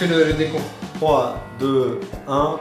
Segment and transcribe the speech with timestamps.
[0.00, 0.64] fais le, le décompte.
[0.94, 2.60] 3, 2, 1.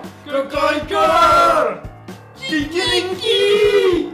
[2.35, 4.09] Kikiriki.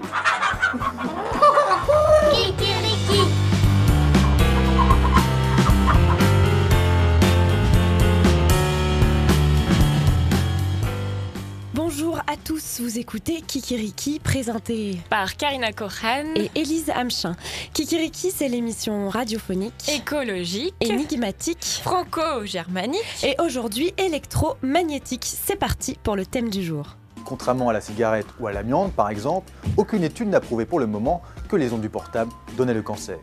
[12.15, 17.35] Bonjour à tous, vous écoutez Kikiriki présenté par Karina Kohan, et Élise Hamchin.
[17.73, 23.01] Kikiriki, c'est l'émission radiophonique écologique, énigmatique franco-germanique.
[23.21, 25.25] et aujourd'hui électromagnétique.
[25.25, 26.95] C'est parti pour le thème du jour.
[27.25, 30.87] Contrairement à la cigarette ou à l'amiante, par exemple, aucune étude n'a prouvé pour le
[30.87, 33.17] moment que les ondes du portable donnaient le cancer.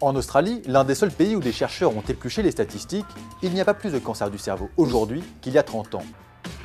[0.00, 3.06] En Australie, l'un des seuls pays où des chercheurs ont épluché les statistiques,
[3.42, 6.02] il n'y a pas plus de cancer du cerveau aujourd'hui qu'il y a 30 ans.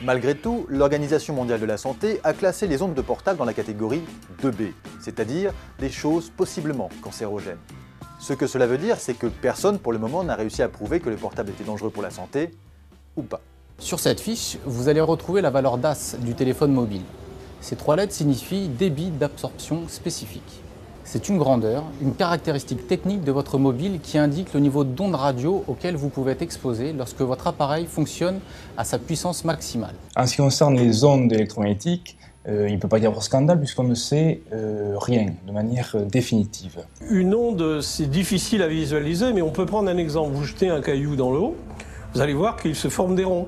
[0.02, 3.54] Malgré tout, l'Organisation mondiale de la santé a classé les ondes de portable dans la
[3.54, 4.04] catégorie
[4.44, 7.60] 2B, c'est-à-dire des choses possiblement cancérogènes.
[8.20, 11.00] Ce que cela veut dire, c'est que personne pour le moment n'a réussi à prouver
[11.00, 12.52] que le portable était dangereux pour la santé,
[13.16, 13.42] ou pas.
[13.80, 17.04] Sur cette fiche, vous allez retrouver la valeur DAS du téléphone mobile.
[17.62, 20.62] Ces trois lettres signifient débit d'absorption spécifique.
[21.08, 25.64] C'est une grandeur, une caractéristique technique de votre mobile qui indique le niveau d'onde radio
[25.68, 28.40] auquel vous pouvez être exposé lorsque votre appareil fonctionne
[28.76, 29.94] à sa puissance maximale.
[30.16, 33.60] En ce qui concerne les ondes électromagnétiques, euh, il ne peut pas y avoir scandale
[33.60, 36.80] puisqu'on ne sait euh, rien de manière euh, définitive.
[37.08, 40.32] Une onde, c'est difficile à visualiser, mais on peut prendre un exemple.
[40.34, 41.56] Vous jetez un caillou dans l'eau,
[42.16, 43.48] vous allez voir qu'il se forme des ronds.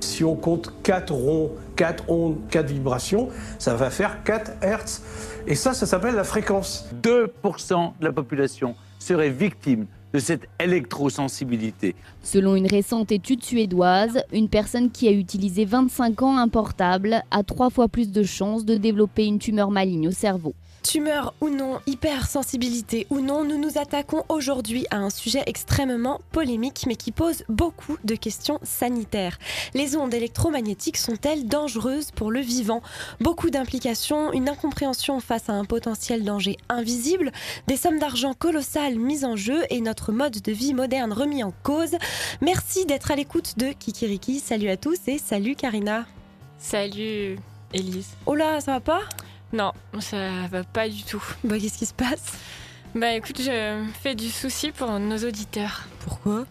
[0.00, 5.02] Si on compte 4 ronds, 4 ondes, 4 vibrations, ça va faire 4 Hertz.
[5.46, 6.86] Et ça, ça s'appelle la fréquence.
[7.02, 11.94] 2% de la population serait victime de cette électrosensibilité.
[12.22, 17.42] Selon une récente étude suédoise, une personne qui a utilisé 25 ans un portable a
[17.42, 20.54] trois fois plus de chances de développer une tumeur maligne au cerveau.
[20.88, 26.86] Tumeur ou non, hypersensibilité ou non, nous nous attaquons aujourd'hui à un sujet extrêmement polémique
[26.86, 29.38] mais qui pose beaucoup de questions sanitaires.
[29.74, 32.80] Les ondes électromagnétiques sont-elles dangereuses pour le vivant?
[33.20, 37.32] Beaucoup d'implications, une incompréhension face à un potentiel danger invisible,
[37.66, 41.52] des sommes d'argent colossales mises en jeu et notre mode de vie moderne remis en
[41.64, 41.96] cause.
[42.40, 44.40] Merci d'être à l'écoute de Kikiriki.
[44.40, 46.06] Salut à tous et salut Karina.
[46.58, 47.36] Salut
[47.74, 48.08] Elise.
[48.24, 49.00] Oh là, ça va pas?
[49.52, 51.22] Non, ça va pas du tout.
[51.44, 52.32] Bah qu'est-ce qui se passe?
[52.94, 55.84] Bah écoute, je fais du souci pour nos auditeurs.
[56.00, 56.44] Pourquoi?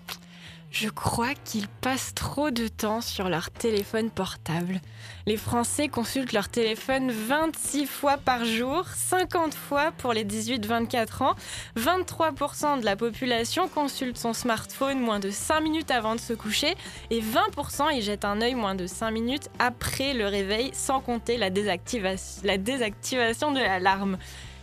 [0.69, 4.79] Je crois qu'ils passent trop de temps sur leur téléphone portable.
[5.25, 11.35] Les Français consultent leur téléphone 26 fois par jour, 50 fois pour les 18-24 ans.
[11.77, 16.75] 23% de la population consulte son smartphone moins de 5 minutes avant de se coucher
[17.09, 21.37] et 20% y jettent un œil moins de 5 minutes après le réveil, sans compter
[21.37, 24.17] la, désactivation- la désactivation de l'alarme.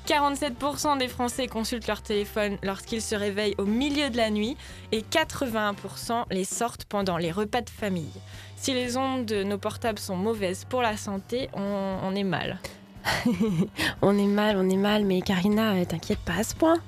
[0.07, 4.57] 47% des Français consultent leur téléphone lorsqu'ils se réveillent au milieu de la nuit
[4.93, 8.13] et 81% les sortent pendant les repas de famille.
[8.57, 12.59] Si les ondes de nos portables sont mauvaises pour la santé, on, on est mal.
[14.03, 16.79] On est mal, on est mal, mais Karina, euh, t'inquiète pas à ce point.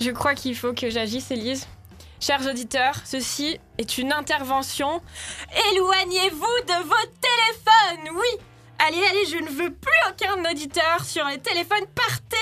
[0.00, 1.66] Je crois qu'il faut que j'agisse, Élise.
[2.20, 5.00] Chers auditeurs, ceci est une intervention.
[5.72, 8.44] Éloignez-vous de vos téléphones, oui
[8.86, 11.86] Allez, allez, je ne veux plus aucun auditeur sur les téléphones.
[11.94, 12.36] Partez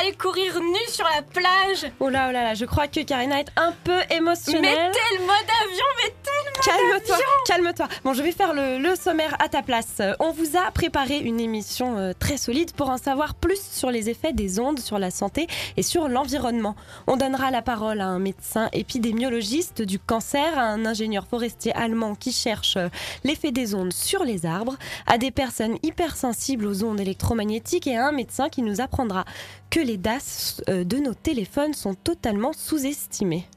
[0.00, 3.40] Allez courir nu sur la plage Oh là, oh là là, je crois que Karina
[3.40, 4.62] est un peu émotionnelle.
[4.62, 6.21] Mettez le mode avion, mettez
[6.60, 7.88] Calme-toi, calme-toi.
[8.04, 10.00] Bon, je vais faire le, le sommaire à ta place.
[10.20, 14.10] On vous a préparé une émission euh, très solide pour en savoir plus sur les
[14.10, 15.46] effets des ondes sur la santé
[15.76, 16.76] et sur l'environnement.
[17.06, 22.14] On donnera la parole à un médecin épidémiologiste du cancer, à un ingénieur forestier allemand
[22.14, 22.88] qui cherche euh,
[23.24, 24.76] l'effet des ondes sur les arbres,
[25.06, 29.24] à des personnes hypersensibles aux ondes électromagnétiques et à un médecin qui nous apprendra
[29.70, 33.48] que les DAS euh, de nos téléphones sont totalement sous-estimés.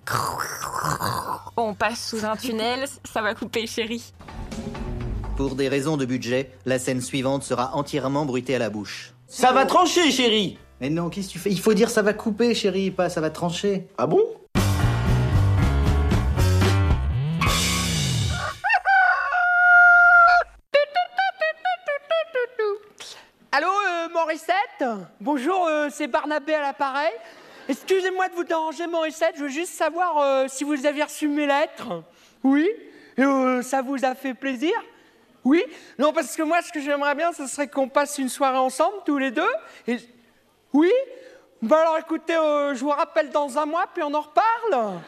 [1.57, 4.13] On passe sous un tunnel, ça va couper, chérie.
[5.37, 9.13] Pour des raisons de budget, la scène suivante sera entièrement bruitée à la bouche.
[9.27, 11.51] Ça va trancher, chérie Mais non, qu'est-ce que tu fais?
[11.51, 13.87] Il faut dire ça va couper, chérie, pas ça va trancher.
[13.97, 14.21] Ah bon?
[23.51, 24.83] Allô, euh, Morissette?
[25.21, 27.13] Bonjour, euh, c'est Barnabé à l'appareil.
[27.69, 29.35] Excusez-moi de vous déranger, Morissette.
[29.37, 32.03] Je veux juste savoir euh, si vous avez reçu mes lettres.
[32.45, 32.69] Oui
[33.17, 34.71] euh, Ça vous a fait plaisir?
[35.43, 35.63] Oui
[35.97, 38.97] Non, parce que moi, ce que j'aimerais bien, ce serait qu'on passe une soirée ensemble,
[39.03, 39.49] tous les deux.
[39.87, 39.97] Et...
[40.71, 40.91] Oui
[41.61, 44.99] Bah alors écoutez, euh, je vous rappelle dans un mois, puis on en reparle.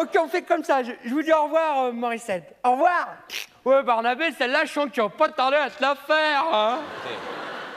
[0.00, 0.82] Ok, on fait comme ça.
[0.82, 2.56] Je, vous dis au revoir, euh, Morissette.
[2.64, 3.16] Au revoir
[3.64, 6.44] Ouais, Barnabé, celle-là, je sens qu'il va pas tarder à te la faire.
[6.52, 6.78] Hein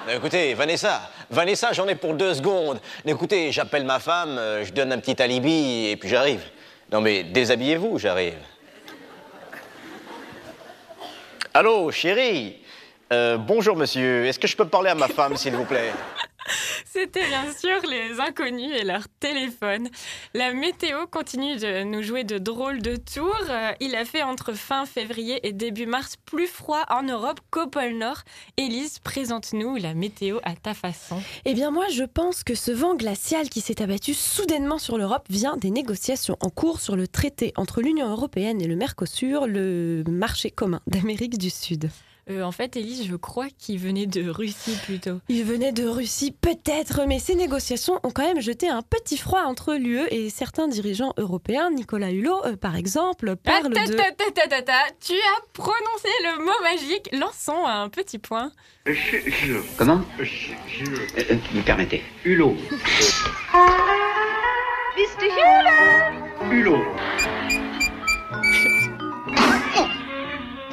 [0.06, 2.80] Ben, écoutez, Vanessa, Vanessa, j'en ai pour deux secondes.
[3.06, 6.44] Écoutez, j'appelle ma femme, je donne un petit alibi et puis j'arrive.
[6.92, 8.38] Non mais déshabillez-vous, j'arrive.
[11.54, 12.58] Allô, chérie
[13.12, 14.26] Euh, Bonjour, monsieur.
[14.28, 15.92] Est-ce que je peux parler à ma femme, s'il vous plaît?
[17.00, 19.88] C'était bien sûr les inconnus et leur téléphone.
[20.34, 23.40] La météo continue de nous jouer de drôles de tours.
[23.50, 27.68] Euh, Il a fait entre fin février et début mars plus froid en Europe qu'au
[27.68, 28.24] pôle Nord.
[28.58, 31.22] Élise, présente-nous la météo à ta façon.
[31.46, 35.26] Eh bien moi je pense que ce vent glacial qui s'est abattu soudainement sur l'Europe
[35.30, 40.04] vient des négociations en cours sur le traité entre l'Union européenne et le Mercosur, le
[40.10, 41.90] marché commun d'Amérique du Sud.
[42.32, 45.20] Euh, en fait, Élise, je crois qu'il venait de Russie plutôt.
[45.30, 49.42] Il venait de Russie peut-être, mais ces négociations ont quand même jeté un petit froid
[49.42, 51.72] entre l'UE et certains dirigeants européens.
[51.72, 53.94] Nicolas Hulot, euh, par exemple, parle Ah, ta, de...
[53.94, 54.80] ta, ta, ta, ta, ta.
[55.04, 57.10] Tu as prononcé le mot magique.
[57.14, 58.52] Lançons un petit point.
[59.78, 60.24] Comment Euh,
[61.18, 62.56] euh, Vous me permettez Hulot.
[66.52, 66.84] Hulot.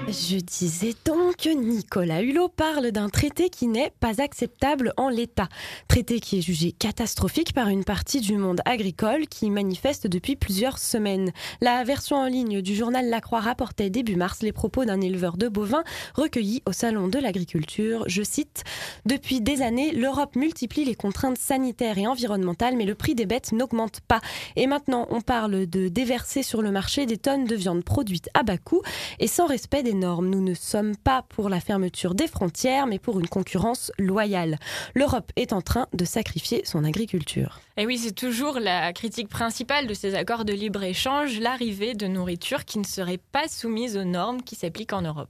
[0.08, 5.48] Je disais donc Nicolas Hulot parle d'un traité qui n'est pas acceptable en l'état.
[5.88, 10.78] Traité qui est jugé catastrophique par une partie du monde agricole qui manifeste depuis plusieurs
[10.78, 11.32] semaines.
[11.60, 15.36] La version en ligne du journal La Croix rapportait début mars les propos d'un éleveur
[15.36, 15.82] de bovins
[16.14, 18.04] recueilli au Salon de l'agriculture.
[18.06, 18.62] Je cite
[19.06, 23.50] Depuis des années, l'Europe multiplie les contraintes sanitaires et environnementales, mais le prix des bêtes
[23.50, 24.20] n'augmente pas.
[24.54, 28.44] Et maintenant, on parle de déverser sur le marché des tonnes de viande produite à
[28.44, 28.82] bas coût
[29.18, 30.28] et sans respect des normes.
[30.28, 34.58] Nous ne sommes pas pour la fermeture des frontières, mais pour une concurrence loyale.
[34.94, 37.60] L'Europe est en train de sacrifier son agriculture.
[37.78, 42.64] Et oui, c'est toujours la critique principale de ces accords de libre-échange, l'arrivée de nourriture
[42.64, 45.28] qui ne serait pas soumise aux normes qui s'appliquent en Europe.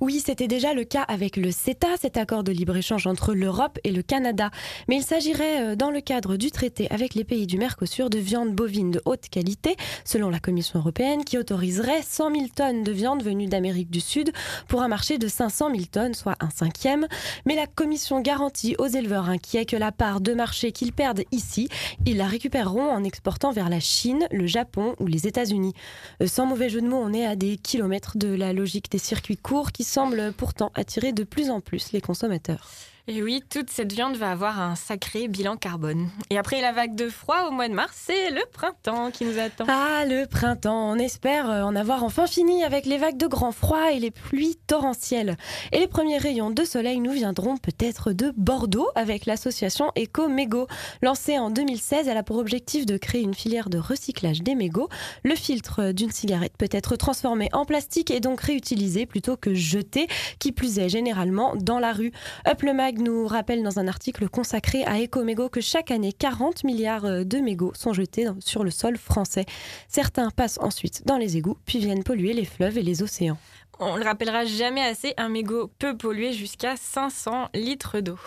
[0.00, 3.92] Oui, c'était déjà le cas avec le CETA, cet accord de libre-échange entre l'Europe et
[3.92, 4.50] le Canada.
[4.88, 8.18] Mais il s'agirait, euh, dans le cadre du traité avec les pays du Mercosur, de
[8.18, 12.92] viande bovine de haute qualité, selon la Commission européenne, qui autoriserait 100 000 tonnes de
[12.92, 14.32] viande venue d'Amérique du Sud
[14.68, 17.06] pour un marché de 500 000 tonnes, soit un cinquième.
[17.46, 21.68] Mais la Commission garantit aux éleveurs inquiets que la part de marché qu'ils perdent ici,
[22.06, 25.74] ils la récupéreront en exportant vers la Chine, le Japon ou les États-Unis.
[26.22, 28.98] Euh, Sans mauvais jeu de mots, on est à des kilomètres de la logique des
[28.98, 32.68] circuits courts qui semblent pourtant attirer de plus en plus les consommateurs.
[33.10, 36.10] Et oui, toute cette viande va avoir un sacré bilan carbone.
[36.28, 39.38] Et après la vague de froid au mois de mars, c'est le printemps qui nous
[39.38, 39.64] attend.
[39.66, 43.50] Ah, le printemps, on espère euh, en avoir enfin fini avec les vagues de grand
[43.50, 45.38] froid et les pluies torrentielles.
[45.72, 50.66] Et les premiers rayons de soleil nous viendront peut-être de Bordeaux avec l'association Eco-Mégo.
[51.00, 54.90] Lancée en 2016, elle a pour objectif de créer une filière de recyclage des mégots.
[55.24, 60.08] Le filtre d'une cigarette peut être transformé en plastique et donc réutilisé plutôt que jeté,
[60.38, 62.12] qui plus est généralement dans la rue.
[62.46, 66.64] Up le Mag nous rappelle dans un article consacré à Ecomégo que chaque année 40
[66.64, 69.46] milliards euh, de mégots sont jetés sur le sol français.
[69.88, 73.38] Certains passent ensuite dans les égouts puis viennent polluer les fleuves et les océans.
[73.80, 78.18] On le rappellera jamais assez, un mégot peut polluer jusqu'à 500 litres d'eau.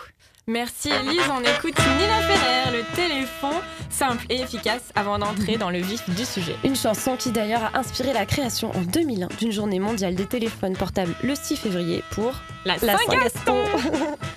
[0.48, 5.78] Merci Elise, on écoute Nina Ferrer, le téléphone simple et efficace avant d'entrer dans le
[5.78, 6.56] vif du sujet.
[6.64, 10.76] Une chanson qui d'ailleurs a inspiré la création en 2001 d'une journée mondiale des téléphones
[10.76, 12.32] portables le 6 février pour
[12.64, 13.12] La la Saint-Gaston.
[13.12, 13.64] Saint-Gaston.
[13.76, 14.18] Bernadette,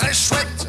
[0.00, 0.59] très chouette.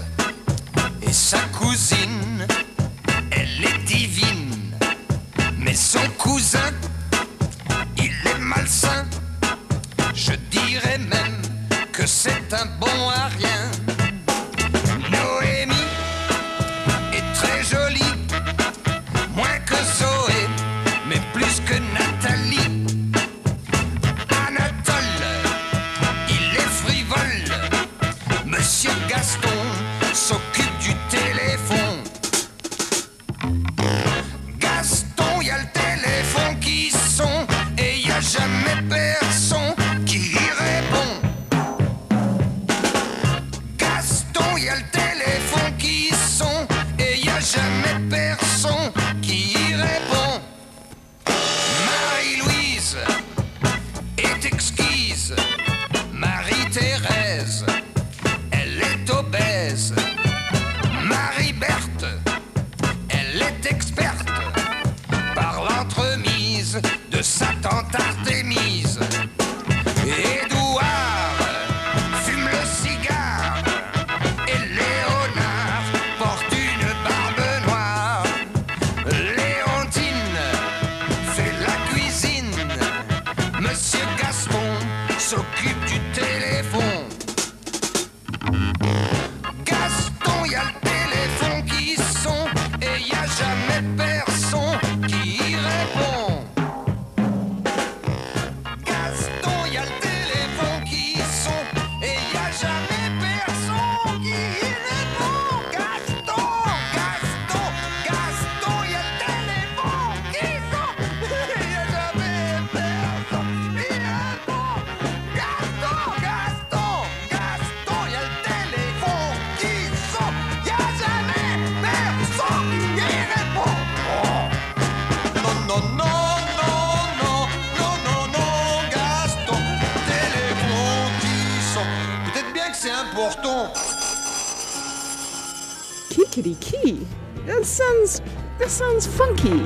[139.18, 139.66] Funky.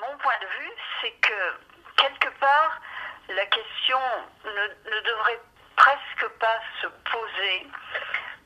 [0.00, 1.42] Mon point de vue, c'est que
[1.96, 2.80] quelque part,
[3.28, 3.98] la question
[4.44, 4.50] ne,
[4.90, 5.40] ne devrait
[5.76, 7.66] presque pas se poser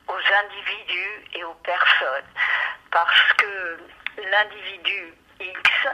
[0.07, 2.29] aux individus et aux personnes,
[2.91, 3.79] parce que
[4.29, 5.87] l'individu X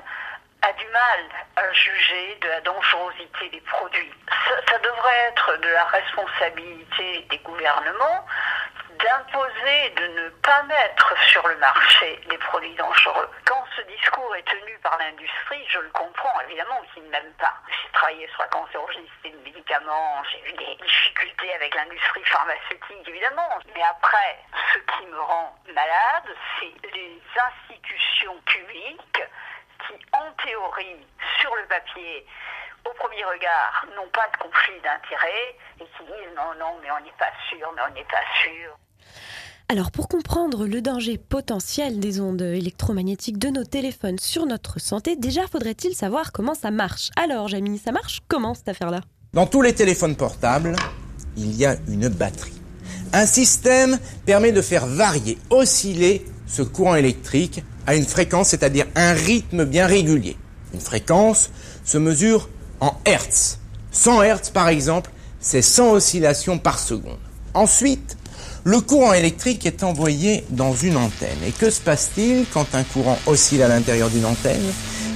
[0.62, 4.14] a du mal à juger de la dangerosité des produits.
[4.70, 8.26] Ça, devrait être de la responsabilité des gouvernements
[9.00, 13.30] d'imposer de ne pas mettre sur le marché des produits dangereux.
[13.46, 17.54] Quand ce discours est tenu par l'industrie, je le comprends évidemment qu'ils ne m'aiment pas.
[17.70, 23.50] J'ai travaillé sur la cancérogénicité de médicaments, j'ai eu des difficultés avec l'industrie pharmaceutique évidemment.
[23.76, 24.40] Mais après,
[24.74, 29.24] ce qui me rend malade, c'est les institutions publiques
[29.88, 31.02] qui, en théorie,
[31.42, 32.26] sur le papier,
[32.86, 37.04] au premier regard, n'ont pas de conflit d'intérêt et qui disent non, non, mais on
[37.04, 38.78] n'est pas sûr, mais on n'est pas sûr.
[39.70, 45.16] Alors pour comprendre le danger potentiel des ondes électromagnétiques de nos téléphones sur notre santé,
[45.16, 47.10] déjà faudrait-il savoir comment ça marche.
[47.16, 49.02] Alors Jamie, ça marche comment cette affaire-là?
[49.32, 50.76] Dans tous les téléphones portables,
[51.38, 52.62] il y a une batterie.
[53.14, 59.14] Un système permet de faire varier, osciller ce courant électrique à une fréquence, c'est-à-dire un
[59.14, 60.38] rythme bien régulier.
[60.74, 61.50] Une fréquence
[61.84, 62.48] se mesure
[62.80, 63.60] en Hertz.
[63.92, 67.18] 100 Hertz par exemple, c'est 100 oscillations par seconde.
[67.56, 68.18] Ensuite,
[68.64, 71.38] le courant électrique est envoyé dans une antenne.
[71.46, 74.62] Et que se passe-t-il quand un courant oscille à l'intérieur d'une antenne?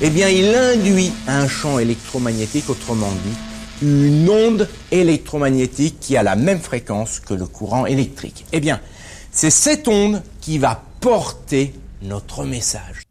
[0.01, 6.35] Eh bien, il induit un champ électromagnétique, autrement dit, une onde électromagnétique qui a la
[6.35, 8.45] même fréquence que le courant électrique.
[8.51, 8.81] Eh bien,
[9.31, 13.06] c'est cette onde qui va porter notre message.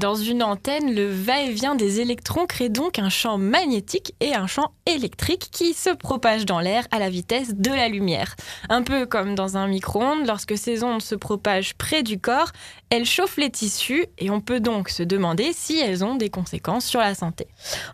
[0.00, 4.72] Dans une antenne, le va-et-vient des électrons crée donc un champ magnétique et un champ
[4.86, 8.34] électrique qui se propagent dans l'air à la vitesse de la lumière.
[8.68, 12.50] Un peu comme dans un micro-ondes, lorsque ces ondes se propagent près du corps,
[12.90, 16.86] elles chauffent les tissus et on peut donc se demander si elles ont des conséquences
[16.86, 17.46] sur la santé.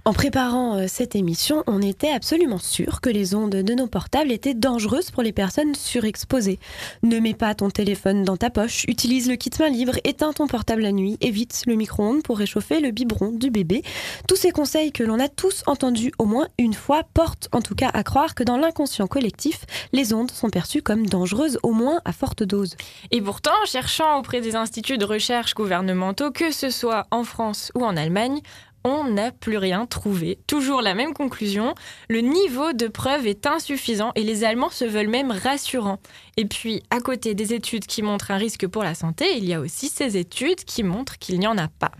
[0.06, 4.32] En préparant euh, cette émission, on était absolument sûr que les ondes de nos portables
[4.32, 6.58] étaient dangereuses pour les personnes surexposées.
[7.02, 10.46] Ne mets pas ton téléphone dans ta poche, utilise le kit main libre, éteins ton
[10.46, 11.89] portable la nuit, évite le micro
[12.24, 13.82] pour réchauffer le biberon du bébé.
[14.28, 17.74] Tous ces conseils que l'on a tous entendus au moins une fois portent en tout
[17.74, 22.00] cas à croire que dans l'inconscient collectif, les ondes sont perçues comme dangereuses au moins
[22.04, 22.76] à forte dose.
[23.10, 27.84] Et pourtant, cherchant auprès des instituts de recherche gouvernementaux, que ce soit en France ou
[27.84, 28.40] en Allemagne,
[28.84, 30.38] on n'a plus rien trouvé.
[30.46, 31.74] Toujours la même conclusion,
[32.08, 35.98] le niveau de preuve est insuffisant et les Allemands se veulent même rassurants.
[36.40, 39.52] Et puis, à côté des études qui montrent un risque pour la santé, il y
[39.52, 41.90] a aussi ces études qui montrent qu'il n'y en a pas.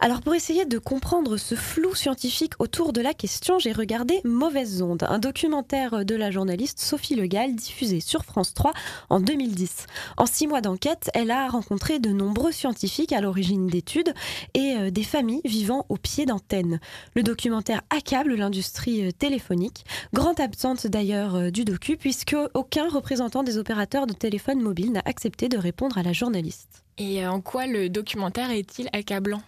[0.00, 4.82] Alors pour essayer de comprendre ce flou scientifique autour de la question, j'ai regardé Mauvaises
[4.82, 8.72] ondes, un documentaire de la journaliste Sophie Legal diffusé sur France 3
[9.10, 9.86] en 2010.
[10.16, 14.12] En six mois d'enquête, elle a rencontré de nombreux scientifiques à l'origine d'études
[14.54, 16.80] et euh, des familles vivant au pied d'antenne.
[17.14, 23.44] Le documentaire accable l'industrie euh, téléphonique, grande absente d'ailleurs euh, du docu puisque aucun représentant
[23.44, 26.84] des opérateurs de téléphone mobile n'a accepté de répondre à la journaliste.
[26.96, 29.42] Et en quoi le documentaire est-il accablant?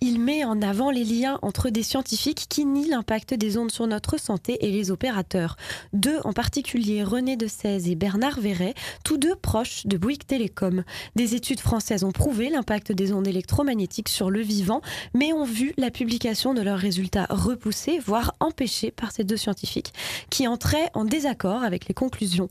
[0.00, 3.86] Il met en avant les liens entre des scientifiques qui nient l'impact des ondes sur
[3.86, 5.56] notre santé et les opérateurs.
[5.92, 10.84] Deux en particulier, René de 16 et Bernard Verret, tous deux proches de Bouygues Télécom.
[11.16, 14.82] Des études françaises ont prouvé l'impact des ondes électromagnétiques sur le vivant,
[15.14, 19.92] mais ont vu la publication de leurs résultats repoussés, voire empêchés par ces deux scientifiques,
[20.30, 22.48] qui entraient en désaccord avec les conclusions.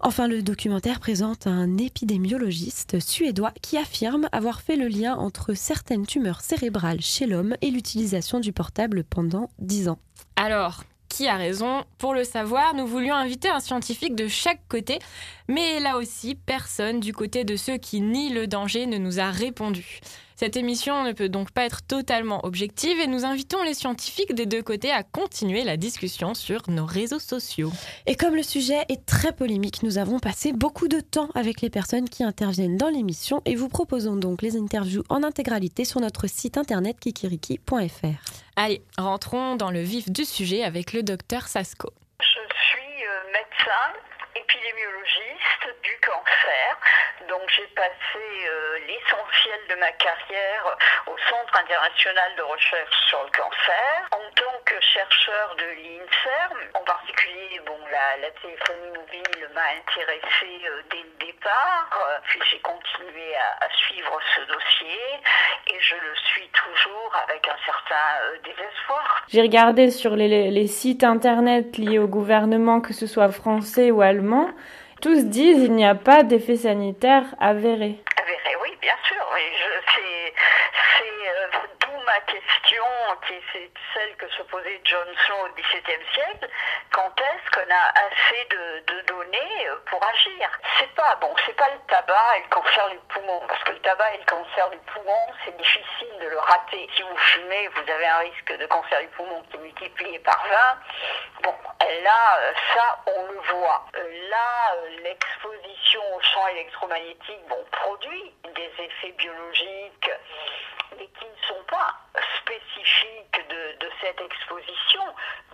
[0.00, 6.06] Enfin, le documentaire présente un épidémiologiste suédois qui affirme avoir fait le lien entre certaines
[6.06, 9.98] tumeurs cérébrales chez l'homme et l'utilisation du portable pendant 10 ans.
[10.36, 11.84] Alors, qui a raison?
[11.98, 14.98] Pour le savoir, nous voulions inviter un scientifique de chaque côté,
[15.48, 19.30] mais là aussi, personne du côté de ceux qui nient le danger ne nous a
[19.30, 20.00] répondu.
[20.38, 24.44] Cette émission ne peut donc pas être totalement objective et nous invitons les scientifiques des
[24.44, 27.72] deux côtés à continuer la discussion sur nos réseaux sociaux.
[28.04, 31.70] Et comme le sujet est très polémique, nous avons passé beaucoup de temps avec les
[31.70, 36.26] personnes qui interviennent dans l'émission et vous proposons donc les interviews en intégralité sur notre
[36.26, 38.06] site internet kikiriki.fr.
[38.56, 41.88] Allez, rentrons dans le vif du sujet avec le docteur Sasko.
[42.20, 43.96] Je suis euh, médecin
[44.36, 45.35] épidémiologiste
[45.82, 46.78] du cancer.
[47.28, 50.76] Donc j'ai passé euh, l'essentiel de ma carrière
[51.06, 54.08] au Centre international de recherche sur le cancer.
[54.12, 60.82] En tant que chercheur de l'INSERM, en particulier bon, la, téléphonie mobile m'a intéressée euh,
[60.90, 65.00] dès le départ, puis j'ai continué à, suivre ce dossier
[65.72, 69.24] et je le suis toujours avec un certain euh, désespoir.
[69.28, 74.50] J'ai regardé sur les sites internet liés au gouvernement, que ce soit français ou allemand.
[75.00, 78.00] Tous disent il n'y a pas d'effet sanitaire avéré.
[78.62, 79.16] Oui, bien sûr
[79.96, 80.32] c'est
[81.28, 81.46] euh,
[81.80, 82.84] d'où ma question,
[83.26, 86.48] qui est celle que se posait John Snow au XVIIe siècle.
[86.92, 90.50] Quand est-ce qu'on a assez de, données pour agir?
[90.78, 93.80] C'est pas bon, c'est pas le tabac et le cancer du poumon, parce que le
[93.80, 96.88] tabac et le cancer du poumon, c'est difficile de le rater.
[96.96, 100.44] Si vous fumez, vous avez un risque de cancer du poumon qui est multiplié par
[100.46, 101.42] 20.
[101.42, 101.54] Bon,
[102.02, 103.86] là, ça, on le voit.
[104.30, 110.10] Là, l'exposition au champ électromagnétique, bon, produit des effets biologiques,
[110.98, 111.94] mais qui ne sont pas
[112.38, 115.02] spécifiques de, de cette exposition.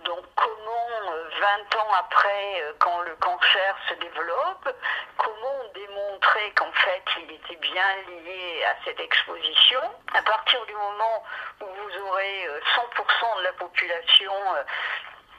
[0.05, 1.29] Donc, comment, euh,
[1.71, 4.75] 20 ans après, euh, quand le cancer se développe,
[5.17, 9.81] comment démontrer qu'en fait, il était bien lié à cette exposition?
[10.13, 11.23] À partir du moment
[11.61, 14.63] où vous aurez euh, 100% de la population euh,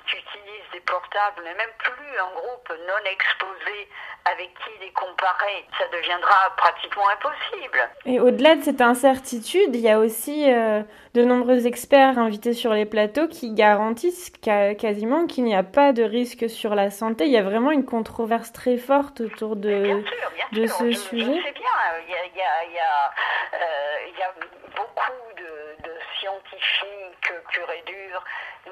[0.06, 3.88] qui utilise des portables, mais même plus un groupe non exposé
[4.30, 7.78] avec qui les comparer, ça deviendra pratiquement impossible.
[8.06, 10.82] Et au-delà de cette incertitude, il y a aussi euh,
[11.14, 15.92] de nombreux experts invités sur les plateaux qui garantissent qu'a- quasiment qu'il n'y a pas
[15.92, 17.24] de risque sur la santé.
[17.26, 20.02] Il y a vraiment une controverse très forte autour de,
[20.52, 21.24] de ce Je sujet.
[21.42, 21.74] sais bien,
[22.06, 23.10] il y a, il y a- il y a,
[23.54, 24.32] euh, il y a
[24.74, 28.24] beaucoup de, de scientifiques purs et durs.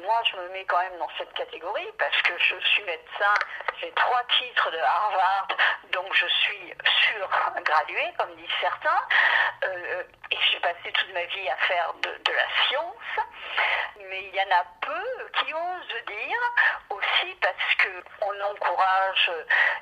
[0.03, 3.35] Moi, je me mets quand même dans cette catégorie parce que je suis médecin,
[3.81, 5.49] j'ai trois titres de Harvard,
[5.93, 6.75] donc je suis
[7.07, 9.01] surgraduée, comme disent certains,
[9.65, 13.27] Euh, et j'ai passé toute ma vie à faire de, la science,
[14.09, 16.43] mais il y en a peu qui osent dire
[16.91, 19.31] aussi parce qu'on encourage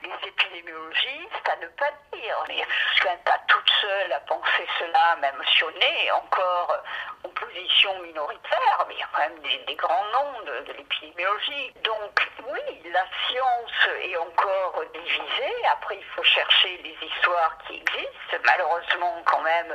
[0.03, 2.45] les épidémiologistes à ne pas dire.
[2.49, 6.11] Mais je suis quand même pas toute seule à penser cela, même si on est
[6.11, 6.83] encore
[7.25, 11.73] en position minoritaire, mais il y a quand même des, des grands de, l'épidémiologie.
[11.85, 15.55] Donc oui, la science est encore divisée.
[15.73, 19.75] Après, il faut chercher les histoires qui existent, malheureusement quand même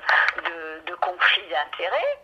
[0.86, 2.20] de conflits d'intérêts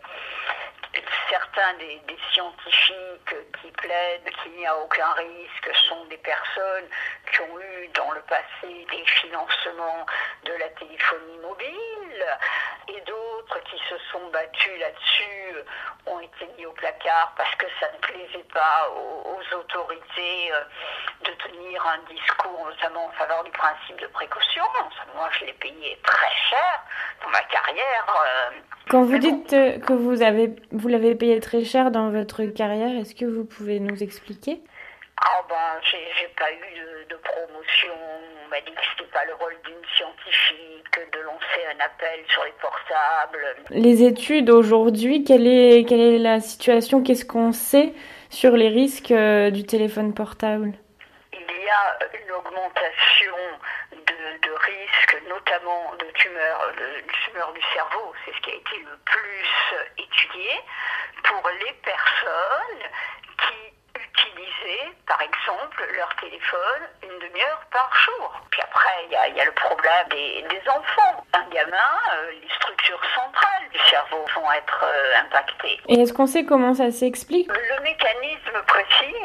[1.30, 6.86] certains des, des scientifiques qui plaident qu'il n'y a aucun risque sont des personnes
[7.32, 10.06] qui ont eu dans le passé des financements
[10.44, 12.26] de la téléphonie mobile
[12.88, 15.56] et d'autres qui se sont battus là-dessus
[16.06, 20.60] ont été mis au placard parce que ça ne plaisait pas aux, aux autorités euh,
[21.24, 24.64] de tenir un discours notamment en faveur du principe de précaution.
[25.14, 26.82] Moi, je l'ai payé très cher
[27.22, 28.06] dans ma carrière.
[28.26, 28.50] euh,
[28.90, 30.48] Quand vous dites euh, que vous avez
[30.82, 34.60] vous l'avez payé très cher dans votre carrière, est-ce que vous pouvez nous expliquer?
[35.16, 37.92] Ah ben, j'ai pas eu de, de promotion.
[38.44, 42.42] On m'a dit que c'était pas le rôle d'une scientifique de lancer un appel sur
[42.42, 43.46] les portables.
[43.70, 47.04] Les études aujourd'hui, quelle est quelle est la situation?
[47.04, 47.92] Qu'est-ce qu'on sait
[48.30, 50.72] sur les risques euh, du téléphone portable?
[51.32, 53.36] Il y a une augmentation
[54.22, 58.12] de, de risques, notamment de tumeurs, de, de tumeurs du cerveau.
[58.24, 59.48] C'est ce qui a été le plus
[59.98, 60.50] étudié
[61.24, 62.82] pour les personnes
[63.42, 68.40] qui utilisaient, par exemple, leur téléphone une demi-heure par jour.
[68.50, 71.24] Puis après, il y a, il y a le problème des, des enfants.
[71.32, 75.80] Un gamin, euh, les structures centrales du cerveau vont être euh, impactées.
[75.88, 77.48] Et est-ce qu'on sait comment ça s'explique?
[77.48, 79.16] Le mécanisme précis,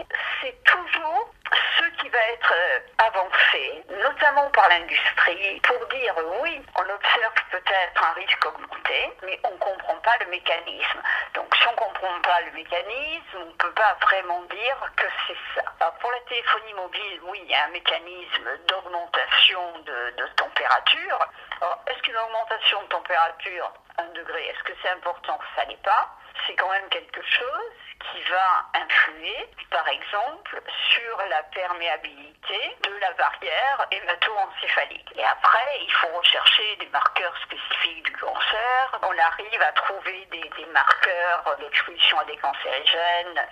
[0.42, 1.34] c'est toujours
[1.78, 8.04] ce qui va être euh, avancé, notamment par l'industrie, pour dire oui, on observe peut-être
[8.04, 11.02] un risque augmenté, mais on ne comprend pas le mécanisme.
[11.34, 15.06] Donc si on ne comprend pas le mécanisme, on ne peut pas vraiment dire que
[15.28, 15.64] c'est ça.
[15.80, 21.20] Alors, pour la téléphonie mobile, oui, il y a un mécanisme d'augmentation de, température.
[21.62, 25.40] Alors, est-ce qu'une augmentation de température, 1 degré, est-ce que c'est important?
[25.56, 26.16] Ça n'est pas.
[26.46, 33.12] C'est quand même quelque chose qui va influer, par exemple, sur la perméabilité de la
[33.14, 35.12] barrière hémato-encéphalique.
[35.16, 39.00] Et après, il faut rechercher des marqueurs spécifiques du cancer.
[39.02, 43.48] On arrive à trouver des, marqueurs d'exposition à des cancérigènes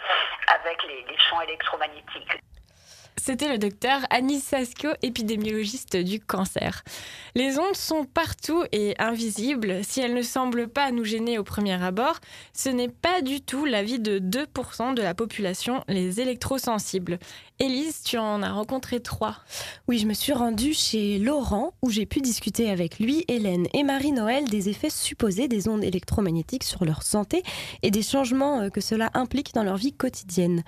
[0.48, 2.40] avec les champs électromagnétiques.
[3.18, 6.84] C'était le docteur Anis Sasco, épidémiologiste du cancer.
[7.34, 9.84] Les ondes sont partout et invisibles.
[9.84, 12.20] Si elles ne semblent pas nous gêner au premier abord,
[12.54, 17.18] ce n'est pas du tout l'avis de 2% de la population, les électrosensibles.
[17.58, 19.38] Élise, tu en as rencontré trois.
[19.88, 23.84] Oui, je me suis rendue chez Laurent où j'ai pu discuter avec lui, Hélène et
[23.84, 27.44] Marie-Noël des effets supposés des ondes électromagnétiques sur leur santé
[27.82, 30.64] et des changements euh, que cela implique dans leur vie quotidienne.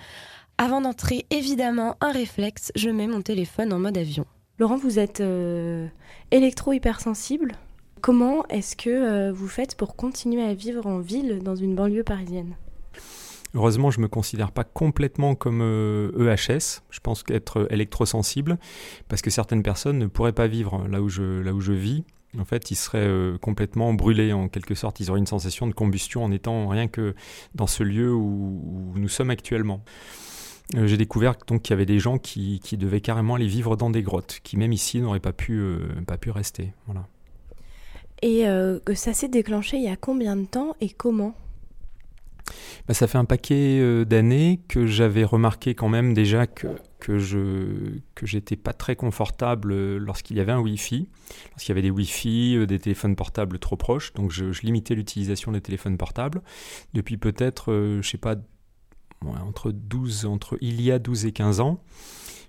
[0.60, 4.26] Avant d'entrer, évidemment, un réflexe, je mets mon téléphone en mode avion.
[4.58, 5.86] Laurent, vous êtes euh,
[6.32, 7.52] électro-hypersensible.
[8.00, 12.02] Comment est-ce que euh, vous faites pour continuer à vivre en ville dans une banlieue
[12.02, 12.56] parisienne?
[13.54, 15.62] Heureusement, je ne me considère pas complètement comme
[16.18, 16.82] EHS.
[16.90, 18.58] Je pense qu'être électrosensible,
[19.06, 22.02] parce que certaines personnes ne pourraient pas vivre là où je, là où je vis.
[22.36, 24.98] En fait, ils seraient complètement brûlés en quelque sorte.
[24.98, 27.14] Ils auraient une sensation de combustion en étant rien que
[27.54, 29.82] dans ce lieu où, nous sommes actuellement.
[30.74, 33.88] J'ai découvert donc qu'il y avait des gens qui, qui, devaient carrément aller vivre dans
[33.88, 35.62] des grottes, qui même ici n'auraient pas pu,
[36.06, 36.74] pas pu rester.
[36.86, 37.06] Voilà.
[38.20, 38.44] Et
[38.84, 41.34] que ça s'est déclenché il y a combien de temps et comment?
[42.86, 47.18] Bah, ça fait un paquet euh, d'années que j'avais remarqué quand même déjà que, que
[47.18, 51.08] je que j'étais pas très confortable euh, lorsqu'il y avait un Wi-Fi,
[51.50, 55.52] lorsqu'il y avait des Wi-Fi, euh, des téléphones portables trop proches, donc je, limitais l'utilisation
[55.52, 56.42] des téléphones portables.
[56.94, 58.36] Depuis peut-être, je sais pas,
[59.26, 61.80] entre 12, entre il y a 12 et 15 ans,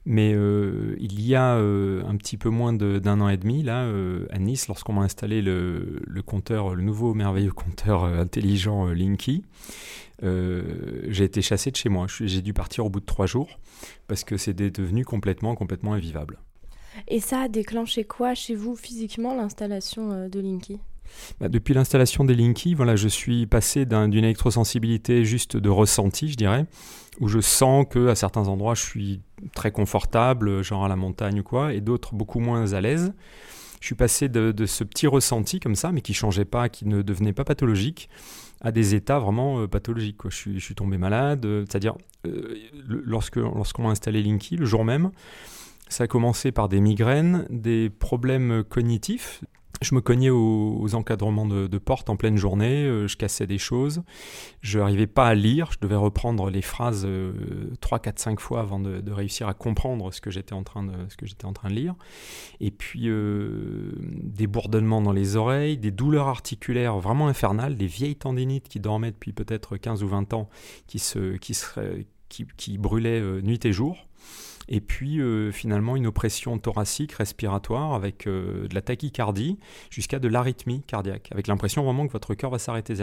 [0.05, 3.84] mais euh, il y a euh, un petit peu moins d'un an et demi, là,
[3.84, 9.43] euh, à Nice, lorsqu'on m'a installé le, le, compteur, le nouveau merveilleux compteur intelligent Linky,
[10.21, 12.08] j'ai été chassé de chez moi.
[12.10, 13.60] J'ai dû partir au bout de trois jours
[14.08, 16.39] parce que c'était devenu complètement, complètement invivable.
[17.08, 20.79] Et ça a déclenché quoi chez vous physiquement l'installation de Linky?
[21.39, 26.36] Bah, depuis l'installation des Linky, voilà, je suis passé d'une électrosensibilité juste de ressenti, je
[26.36, 26.65] dirais,
[27.19, 29.22] où je sens que à certains endroits je suis
[29.54, 33.13] très confortable, genre à la montagne ou quoi, et d'autres beaucoup moins à l'aise.
[33.80, 37.02] Je suis passé de, ce petit ressenti comme ça, mais qui changeait pas, qui ne
[37.02, 38.10] devenait pas pathologique,
[38.62, 40.17] à des états vraiment euh, pathologiques.
[40.28, 41.95] Je, suis, tombé malade, euh, c'est-à-dire
[42.28, 42.56] euh,
[42.88, 45.12] lorsqu'on m'a installé Linky, le jour même,
[45.88, 49.41] ça a commencé par des migraines, des problèmes cognitifs,
[49.82, 54.04] je me cognais aux, encadrements de, portes en pleine journée, euh, je cassais des choses,
[54.62, 57.08] je n'arrivais pas à lire, je devais reprendre les phrases
[57.80, 61.74] 3, 4, 5 fois avant de, réussir à comprendre ce que j'étais en, train de,
[61.74, 61.96] lire.
[62.60, 63.92] Et puis euh,
[64.24, 69.12] des bourdonnements dans les oreilles, des douleurs articulaires vraiment infernales, des vieilles tendinites qui dormaient
[69.12, 70.50] depuis peut-être 15 ou 20 ans,
[70.88, 74.09] qui, se, qui brûlaient euh, nuit et jour
[74.69, 79.58] et puis euh, finalement une oppression thoracique, respiratoire, avec euh, de la tachycardie
[79.89, 82.93] jusqu'à de l'arythmie cardiaque, avec l'impression vraiment que votre cœur va s'arrêter.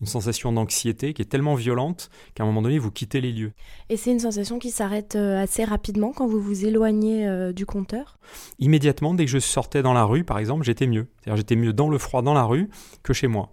[0.00, 3.52] Une sensation d'anxiété qui est tellement violente qu'à un moment donné, vous quittez les lieux.
[3.88, 8.18] Et c'est une sensation qui s'arrête euh, assez rapidement quand vous vous éloignez du compteur?
[8.58, 11.06] Immédiatement, dès que je sortais dans la rue, par exemple, j'étais mieux.
[11.20, 12.68] C'est-à-dire j'étais mieux dans le froid, dans la rue,
[13.02, 13.52] que chez moi.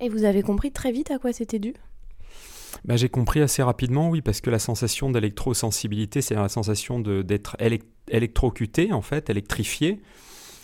[0.00, 1.74] Et vous avez compris très vite à quoi c'était dû?
[2.84, 7.56] Bah, j'ai compris assez rapidement, oui, parce que la sensation d'électrosensibilité, c'est la sensation d'être
[8.08, 10.00] électrocuté, en fait, électrifié.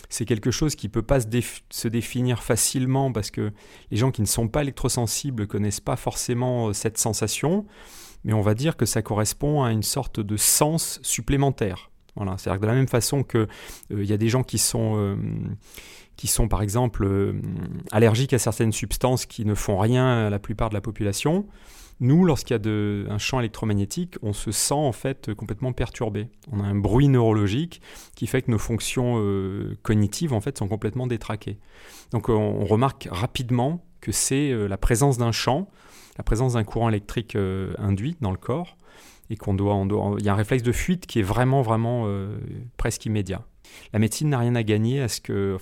[0.09, 3.53] C'est quelque chose qui ne peut pas se, définir facilement parce que
[3.91, 7.67] les gens qui ne sont pas électrosensibles ne connaissent pas forcément euh, cette sensation,
[8.25, 11.91] mais on va dire que ça correspond à une sorte de sens supplémentaire.
[12.17, 13.49] Voilà, c'est-à-dire que de la même façon qu'il
[13.93, 15.17] euh, y a des gens qui sont, euh,
[16.17, 17.35] qui sont par exemple
[17.93, 21.47] allergiques à certaines substances qui ne font rien à la plupart de la population,
[22.01, 26.29] nous, lorsqu'il y a un champ électromagnétique, on se sent en fait complètement perturbé.
[26.53, 27.81] On a un bruit neurologique
[28.15, 31.59] qui fait que nos fonctions euh, cognitives en fait sont complètement détraquées.
[32.13, 35.69] Donc on, remarque rapidement que c'est euh, la présence d'un champ,
[36.17, 38.77] la présence d'un courant électrique euh, induit dans le corps,
[39.31, 39.85] et qu'on doit,
[40.19, 42.09] il y a un réflexe de fuite qui est vraiment vraiment
[42.79, 43.45] presque immédiat.
[43.93, 45.59] La médecine n'a rien à gagner à ce que,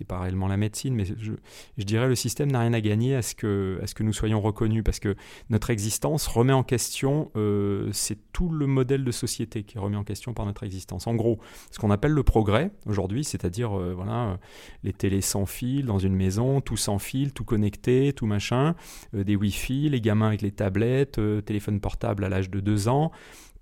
[0.00, 1.32] c'est pas réellement la médecine, mais je,
[1.76, 4.14] je dirais le système n'a rien à gagner à ce, que, à ce que nous
[4.14, 5.14] soyons reconnus, parce que
[5.50, 9.96] notre existence remet en question, euh, c'est tout le modèle de société qui est remis
[9.96, 11.06] en question par notre existence.
[11.06, 11.38] En gros,
[11.70, 14.38] ce qu'on appelle le progrès aujourd'hui, c'est-à-dire euh, voilà,
[14.84, 18.76] les télés sans fil dans une maison, tout sans fil, tout connecté, tout machin,
[19.14, 23.12] euh, des Wi-Fi, les gamins avec les tablettes, téléphone portable à l'âge de 2 ans,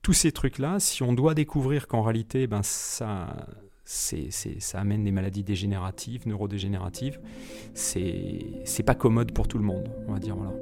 [0.03, 3.49] tous ces trucs-là, si on doit découvrir qu'en réalité, ben, ça
[3.91, 7.19] c'est, ça amène des maladies dégénératives, neurodégénératives.
[7.73, 10.53] C'est, c'est pas commode pour tout le monde, on va dire voilà.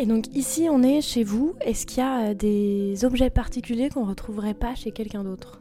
[0.00, 1.54] Et donc ici, on est chez vous.
[1.60, 5.60] Est-ce qu'il y a euh, des objets particuliers qu'on ne retrouverait pas chez quelqu'un d'autre?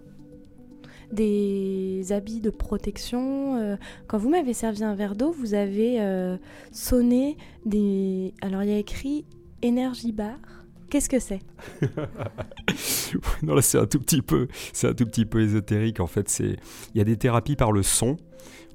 [1.12, 6.38] Des habits de protection euh, Quand vous m'avez servi un verre d'eau, vous avez euh,
[6.72, 8.36] sonné des...
[8.44, 9.26] Alors il y a écrit
[9.66, 10.38] Energy Bar.
[10.92, 11.42] Qu'est-ce que c'est?
[13.42, 16.30] Non là c'est un tout petit peu, c'est un tout petit peu ésotérique en fait.
[16.30, 16.58] C'est,
[16.94, 18.18] il y a des thérapies par le son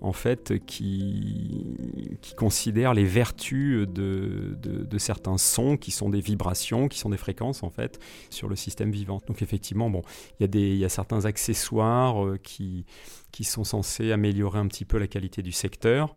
[0.02, 6.88] en fait, qui, qui considèrent les vertus de, de, certains sons qui sont des vibrations,
[6.88, 9.22] qui sont des fréquences, en fait, sur le système vivant.
[9.28, 10.02] Donc effectivement, bon,
[10.40, 12.84] il y, a y a certains accessoires euh, qui,
[13.30, 16.16] qui sont censés améliorer un petit peu la qualité du secteur.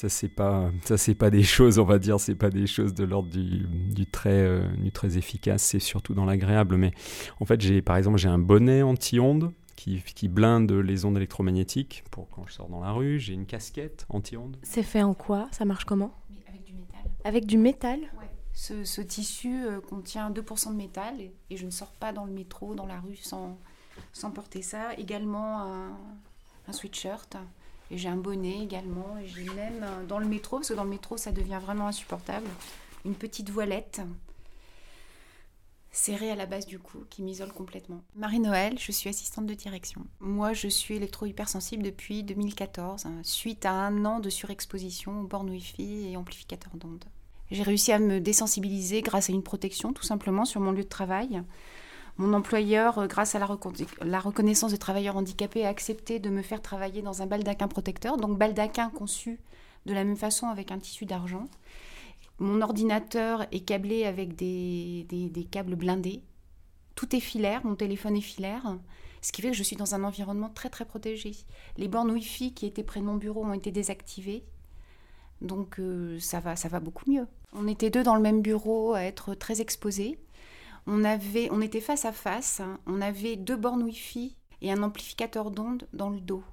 [0.00, 2.94] Ça c'est pas, ça c'est pas des choses, on va dire, c'est pas des choses
[2.94, 5.62] de l'ordre du, du très, euh, du très efficace.
[5.62, 6.78] C'est surtout dans l'agréable.
[6.78, 6.92] Mais
[7.38, 12.02] en fait, j'ai, par exemple, j'ai un bonnet anti-ondes qui, qui blinde les ondes électromagnétiques
[12.10, 13.20] pour quand je sors dans la rue.
[13.20, 14.56] J'ai une casquette anti-ondes.
[14.62, 15.48] C'est fait en quoi?
[15.52, 16.14] Ça marche comment?
[16.48, 17.02] Avec du métal.
[17.24, 18.00] Avec du métal?
[18.54, 22.24] Ce, ce tissu euh, contient 2% de métal et, et je ne sors pas dans
[22.24, 23.58] le métro, dans la rue sans,
[24.14, 24.94] sans porter ça.
[24.96, 25.90] Également un,
[26.68, 27.36] un sweatshirt
[27.96, 29.18] j'ai un bonnet également.
[29.18, 31.86] Et j'ai même euh, dans le métro, parce que dans le métro ça devient vraiment
[31.86, 32.48] insupportable,
[33.04, 34.00] une petite voilette
[35.92, 38.02] serrée à la base du cou qui m'isole complètement.
[38.14, 40.06] Marie-Noël, je suis assistante de direction.
[40.20, 45.50] Moi, je suis électro-hypersensible depuis 2014, hein, suite à un an de surexposition aux bornes
[45.50, 47.04] Wi-Fi et amplificateurs d'ondes.
[47.50, 50.88] J'ai réussi à me désensibiliser grâce à une protection, tout simplement, sur mon lieu de
[50.88, 51.42] travail.
[52.20, 56.28] Mon employeur, euh, grâce à la, recon- la reconnaissance de travailleurs handicapés, a accepté de
[56.28, 59.40] me faire travailler dans un baldaquin protecteur, donc baldaquin conçu
[59.86, 61.46] de la même façon avec un tissu d'argent.
[62.38, 66.22] Mon ordinateur est câblé avec des, des- des câbles blindés.
[66.94, 68.76] Tout est filaire, mon téléphone est filaire,
[69.22, 71.32] ce qui fait que je suis dans un environnement très très protégé.
[71.78, 74.44] Les bornes Wi-Fi qui étaient près de mon bureau ont été désactivées,
[75.40, 77.26] donc euh, ça, va, ça va beaucoup mieux.
[77.54, 80.18] On était deux dans le même bureau à être très exposés.
[80.86, 82.78] On, avait, on était face à face, hein.
[82.86, 86.44] on avait deux bornes Wi-Fi et un amplificateur d'ondes dans le dos.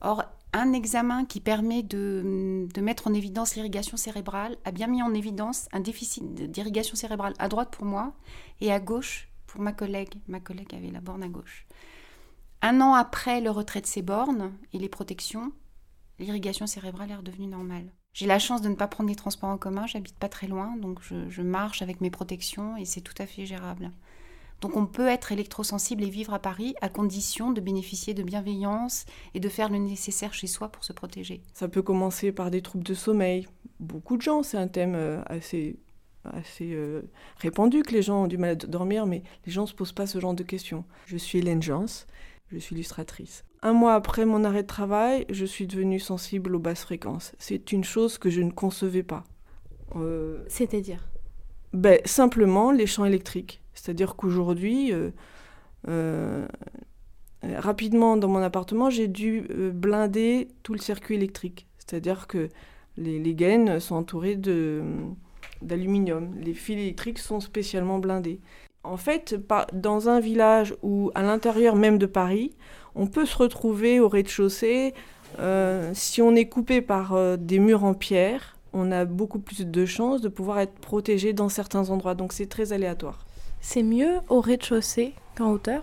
[0.00, 5.02] Or, un examen qui permet de, de mettre en évidence l'irrigation cérébrale a bien mis
[5.02, 8.14] en évidence un déficit d'irrigation cérébrale à droite pour moi
[8.60, 10.14] et à gauche pour ma collègue.
[10.28, 11.66] Ma collègue avait la borne à gauche.
[12.62, 15.52] Un an après le retrait de ces bornes et les protections,
[16.18, 17.92] l'irrigation cérébrale est redevenue normale.
[18.12, 20.76] J'ai la chance de ne pas prendre les transports en commun, j'habite pas très loin,
[20.76, 23.92] donc je, marche avec mes protections et c'est tout à fait gérable.
[24.60, 29.06] Donc on peut être électrosensible et vivre à Paris à condition de bénéficier de bienveillance
[29.34, 31.42] et de faire le nécessaire chez soi pour se protéger.
[31.54, 33.46] Ça peut commencer par des troubles de sommeil.
[33.78, 35.76] Beaucoup de gens, c'est un thème euh, assez,
[36.24, 37.02] assez euh,
[37.36, 39.92] répandu que les gens ont du mal à dormir, mais les gens ne se posent
[39.92, 40.84] pas ce genre de questions.
[41.06, 41.86] Je suis Hélène Jans,
[42.50, 43.44] je suis illustratrice.
[43.62, 47.32] Un mois après mon arrêt de travail, je suis devenue sensible aux basses fréquences.
[47.38, 49.24] C'est une chose que je ne concevais pas.
[49.96, 51.08] Euh, C'est-à-dire?
[51.72, 53.60] ben, Simplement les champs électriques.
[53.74, 55.10] C'est-à-dire qu'aujourd'hui, euh,
[55.88, 56.46] euh,
[57.42, 61.66] rapidement dans mon appartement, j'ai dû blinder tout le circuit électrique.
[61.78, 62.48] C'est-à-dire que
[62.96, 64.36] les, les gaines sont entourées
[65.62, 66.34] d'aluminium.
[66.40, 68.40] Les fils électriques sont spécialement blindés.
[68.84, 69.36] En fait,
[69.72, 72.52] dans un village ou à l'intérieur même de Paris,
[72.94, 74.94] on peut se retrouver au rez-de-chaussée.
[75.40, 79.66] euh, si on est coupé par euh, des murs en pierre, on a beaucoup plus
[79.66, 82.14] de chances de pouvoir être protégé dans certains endroits.
[82.14, 83.26] Donc c'est très aléatoire.
[83.60, 85.82] C'est mieux au rez-de-chaussée qu'en hauteur?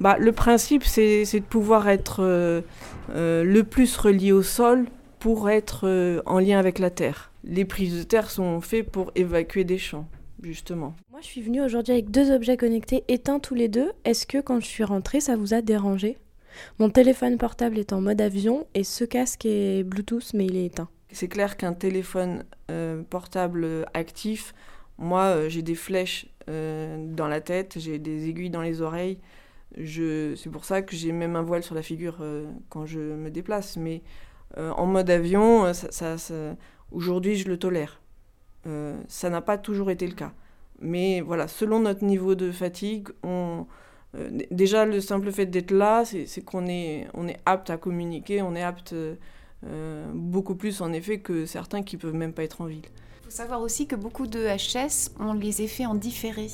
[0.00, 2.62] Bah, le principe, c'est c'est de pouvoir être euh,
[3.08, 4.86] le plus relié au sol
[5.18, 7.32] pour être en lien avec la terre.
[7.44, 10.06] Les prises de terre sont faites pour évacuer des champs,
[10.44, 10.94] justement.
[11.10, 13.92] Moi, je suis venue aujourd'hui avec deux objets connectés éteints tous les deux.
[14.04, 16.18] Est-ce que quand je suis rentrée, ça vous a dérangé?
[16.78, 20.66] Mon téléphone portable est en mode avion et ce casque est Bluetooth, mais il est
[20.66, 20.88] éteint.
[21.10, 24.54] C'est clair qu'un téléphone euh, portable actif,
[24.98, 29.18] moi euh, j'ai des flèches euh, dans la tête, j'ai des aiguilles dans les oreilles.
[29.76, 30.34] Je...
[30.36, 33.30] C'est pour ça que j'ai même un voile sur la figure euh, quand je me
[33.30, 33.76] déplace.
[33.76, 34.02] Mais
[34.56, 36.54] en mode avion, ça, ça- ça-
[36.92, 38.00] aujourd'hui je le tolère.
[38.66, 40.32] Euh, ça n'a pas toujours été le cas.
[40.80, 43.66] Mais voilà, selon notre niveau de fatigue, on...
[44.16, 48.42] euh, déjà le simple fait d'être là, c'est qu'on est, on est apte à communiquer,
[48.42, 49.14] on est apte euh,
[49.66, 52.84] euh, beaucoup plus en effet que certains qui peuvent même pas être en ville.
[53.22, 56.48] Il faut savoir aussi que beaucoup de HS ont les effets en différé.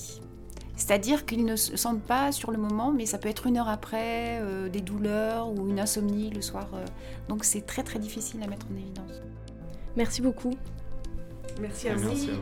[0.76, 3.68] C'est-à-dire qu'ils ne se sentent pas sur le moment, mais ça peut être une heure
[3.68, 6.68] après, euh, des douleurs ou une insomnie le soir.
[6.74, 6.84] euh.
[7.28, 9.20] donc c'est très très difficile à mettre en évidence.
[9.96, 10.54] Merci beaucoup.
[11.60, 12.08] Merci à vous.
[12.08, 12.40] Merci.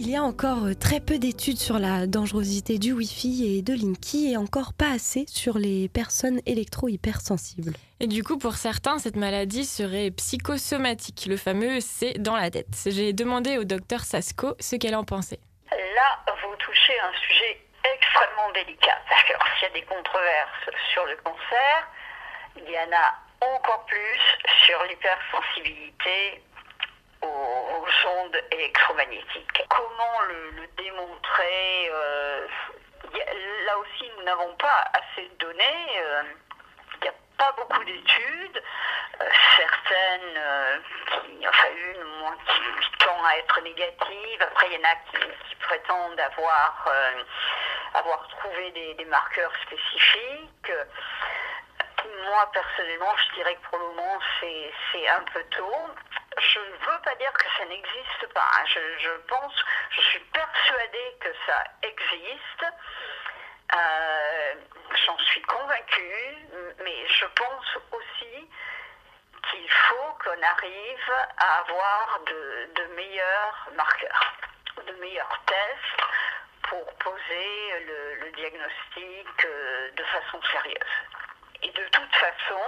[0.00, 3.74] Il y a encore euh, très peu d'études sur la dangerosité du Wi-Fi et de
[3.74, 7.72] Linky et encore pas assez sur les personnes électro-hypersensibles.
[7.98, 12.68] Et du coup, pour certains, cette maladie serait psychosomatique, le fameux c'est dans la tête.
[12.86, 15.40] J'ai demandé au docteur Sasko ce qu'elle en pensait.
[15.72, 17.60] Là, vous touchez un sujet
[17.96, 18.98] extrêmement délicat.
[19.10, 21.90] Parce que alors, s'il y a des controverses sur le cancer,
[22.56, 24.20] il y en a encore plus
[24.64, 26.42] sur l'hypersensibilité
[27.22, 29.62] aux, aux ondes électromagnétiques.
[29.68, 32.46] Comment le, démontrer euh,
[33.66, 36.00] Là aussi, nous n'avons pas assez de données.
[36.00, 36.22] euh,
[36.96, 38.62] il n'y a pas beaucoup d'études.
[39.20, 39.24] Euh,
[39.56, 40.78] certaines, euh,
[41.10, 44.42] qui, enfin une moins qui, tend à être négative.
[44.42, 47.22] Après, il y en a qui, prétendent avoir, euh,
[48.40, 50.72] trouvé des marqueurs spécifiques.
[52.28, 55.88] Moi, personnellement, je dirais que pour le moment, c'est un peu tôt.
[56.38, 58.46] Je ne veux pas dire que ça n'existe pas.
[58.54, 58.64] hein.
[58.66, 59.54] Je, pense,
[59.90, 62.64] je suis persuadée que ça existe.
[63.74, 64.54] Euh,
[65.06, 66.36] J'en suis convaincue,
[66.82, 68.50] mais je pense aussi
[69.50, 74.32] qu'il faut qu'on arrive à avoir de, de meilleurs marqueurs,
[74.86, 76.02] de meilleurs tests
[76.62, 80.96] pour poser le, le diagnostic euh, de façon sérieuse.
[81.68, 82.64] Et de toute façon,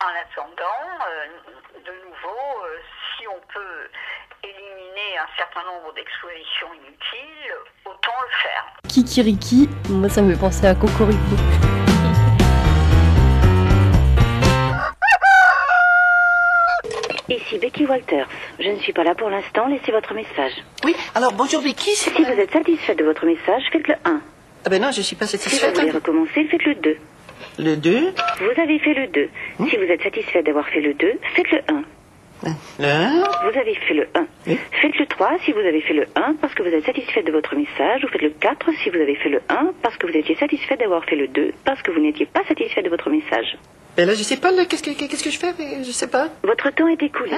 [0.00, 2.78] en attendant, euh, de nouveau, euh,
[3.18, 3.88] si on peut
[4.44, 7.52] éliminer un certain nombre d'expositions inutiles,
[7.84, 8.64] autant le faire.
[8.88, 11.36] Kikiriki, moi ça me fait penser à Cocorico.
[17.28, 18.28] Ici Becky Walters.
[18.58, 20.52] Je ne suis pas là pour l'instant, laissez votre message.
[20.84, 24.20] Oui, alors bonjour Vicky, c'est Si vous êtes satisfait de votre message, faites le 1.
[24.64, 25.74] Ah ben non, je suis pas Si vous satisfaite.
[25.78, 26.96] voulez recommencer, faites le 2.
[27.58, 29.28] Le 2 Vous avez fait le 2.
[29.68, 31.82] Si vous êtes satisfait d'avoir fait le 2, faites le 1.
[32.80, 34.54] Le 1 Vous avez fait le 1.
[34.80, 37.30] Faites le 3 si vous avez fait le 1 parce que vous êtes satisfait de
[37.32, 38.04] votre message.
[38.04, 40.76] Ou faites le 4 si vous avez fait le 1 parce que vous étiez satisfait
[40.76, 43.56] d'avoir fait le 2 parce que vous n'étiez pas satisfait de votre message.
[43.96, 45.52] Ben là, je sais pas, qu'est-ce que, qu'est-ce que je fais?
[45.58, 46.28] Mais Je sais pas.
[46.42, 47.36] Votre temps est écoulé.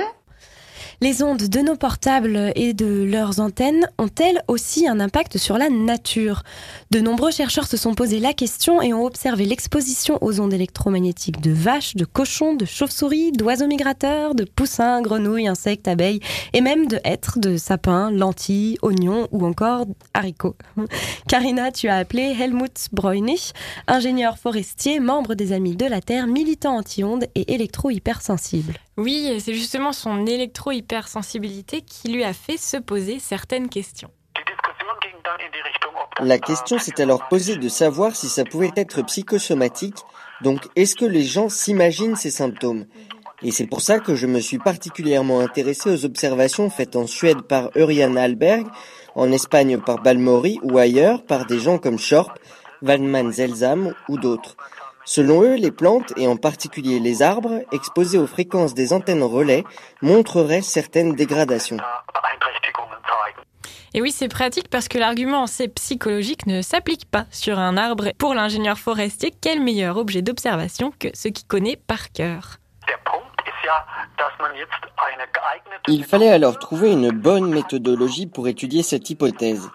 [1.00, 5.68] Les ondes de nos portables et de leurs antennes ont-elles aussi un impact sur la
[5.68, 6.42] nature?
[6.90, 11.40] De nombreux chercheurs se sont posé la question et ont observé l'exposition aux ondes électromagnétiques
[11.40, 16.20] de vaches, de cochons, de chauves-souris, d'oiseaux migrateurs, de poussins, grenouilles, insectes, abeilles
[16.52, 20.57] et même de hêtres, de sapins, lentilles, oignons ou encore haricots.
[21.28, 23.52] Karina, tu as appelé Helmut Bräunig,
[23.87, 28.74] ingénieur forestier, membre des Amis de la Terre, militant anti-ondes et électro-hypersensible.
[28.96, 34.11] Oui, c'est justement son électro-hypersensibilité qui lui a fait se poser certaines questions.
[36.20, 39.96] La question s'est alors posée de savoir si ça pouvait être psychosomatique,
[40.42, 42.87] donc est-ce que les gens s'imaginent ces symptômes?
[43.42, 47.42] Et c'est pour ça que je me suis particulièrement intéressé aux observations faites en Suède
[47.42, 48.66] par Urian Alberg,
[49.16, 52.33] en Espagne par Balmori ou ailleurs par des gens comme Schorp,
[52.80, 54.57] Waldman Zelsam ou d'autres.
[55.04, 59.64] Selon eux, les plantes, et en particulier les arbres, exposés aux fréquences des antennes relais,
[60.00, 61.76] montreraient certaines dégradations.
[63.96, 68.08] Et oui, c'est pratique parce que l'argument c'est psychologique ne s'applique pas sur un arbre.
[68.18, 72.56] Pour l'ingénieur forestier, quel meilleur objet d'observation que ce qu'il connaît par cœur?
[75.86, 79.70] Il fallait alors trouver une bonne méthodologie pour étudier cette hypothèse.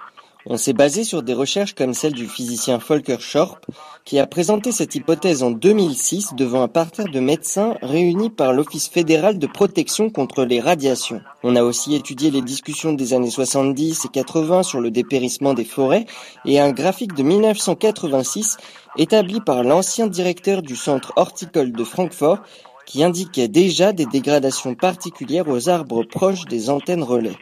[0.52, 3.60] On s'est basé sur des recherches comme celle du physicien Volker Schorp,
[4.04, 8.90] qui a présenté cette hypothèse en 2006 devant un parterre de médecins réunis par l'Office
[8.90, 11.22] fédéral de protection contre les radiations.
[11.44, 15.66] On a aussi étudié les discussions des années 70 et 80 sur le dépérissement des
[15.66, 16.08] forêts
[16.46, 18.58] et un graphique de 1986
[18.98, 22.40] établi par l'ancien directeur du centre horticole de Francfort
[22.88, 27.38] qui indiquait déjà des dégradations particulières aux arbres proches des antennes relais.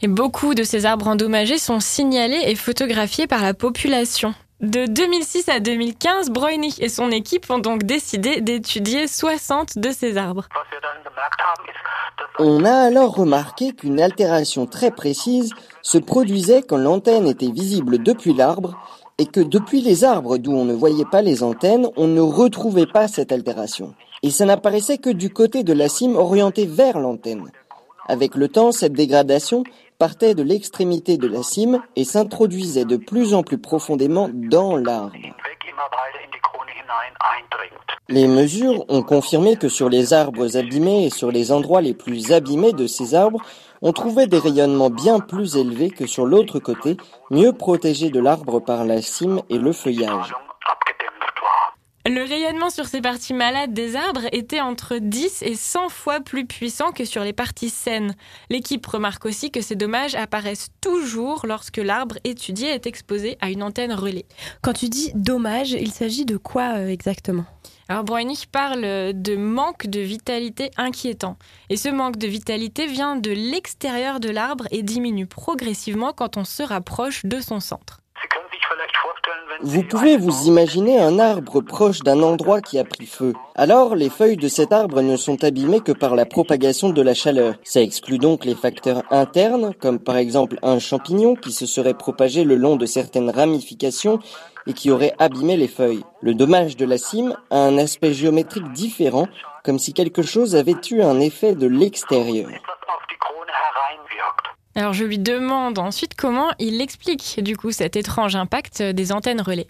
[0.00, 4.34] Et beaucoup de ces arbres endommagés sont signalés et photographiés par la population.
[4.60, 10.16] De 2006 à 2015, Bräunig et son équipe ont donc décidé d'étudier 60 de ces
[10.16, 10.48] arbres.
[12.40, 15.52] On a alors remarqué qu'une altération très précise
[15.82, 18.76] se produisait quand l'antenne était visible depuis l'arbre
[19.18, 22.86] et que depuis les arbres d'où on ne voyait pas les antennes, on ne retrouvait
[22.86, 23.94] pas cette altération.
[24.22, 27.50] Et ça n'apparaissait que du côté de la cime orientée vers l'antenne.
[28.08, 29.64] Avec le temps, cette dégradation
[29.98, 35.12] partait de l'extrémité de la cime et s'introduisait de plus en plus profondément dans l'arbre.
[38.08, 42.32] Les mesures ont confirmé que sur les arbres abîmés et sur les endroits les plus
[42.32, 43.42] abîmés de ces arbres,
[43.82, 46.96] on trouvait des rayonnements bien plus élevés que sur l'autre côté,
[47.30, 50.32] mieux protégés de l'arbre par la cime et le feuillage.
[52.10, 56.46] Le rayonnement sur ces parties malades des arbres était entre 10 et 100 fois plus
[56.46, 58.14] puissant que sur les parties saines.
[58.48, 63.62] L'équipe remarque aussi que ces dommages apparaissent toujours lorsque l'arbre étudié est exposé à une
[63.62, 64.24] antenne relais.
[64.62, 67.44] Quand tu dis dommage, il s'agit de quoi euh, exactement?
[67.90, 71.36] Alors Bräunig parle de manque de vitalité inquiétant.
[71.68, 76.44] Et ce manque de vitalité vient de l'extérieur de l'arbre et diminue progressivement quand on
[76.44, 78.00] se rapproche de son centre.
[79.60, 83.32] Vous pouvez vous imaginer un arbre proche d'un endroit qui a pris feu.
[83.56, 87.14] Alors, les feuilles de cet arbre ne sont abîmées que par la propagation de la
[87.14, 87.54] chaleur.
[87.64, 92.44] Ça exclut donc les facteurs internes, comme par exemple un champignon qui se serait propagé
[92.44, 94.20] le long de certaines ramifications
[94.68, 96.04] et qui aurait abîmé les feuilles.
[96.20, 99.26] Le dommage de la cime a un aspect géométrique différent,
[99.64, 102.48] comme si quelque chose avait eu un effet de l'extérieur.
[104.78, 109.40] Alors je lui demande ensuite comment il explique du coup cet étrange impact des antennes
[109.40, 109.66] relais.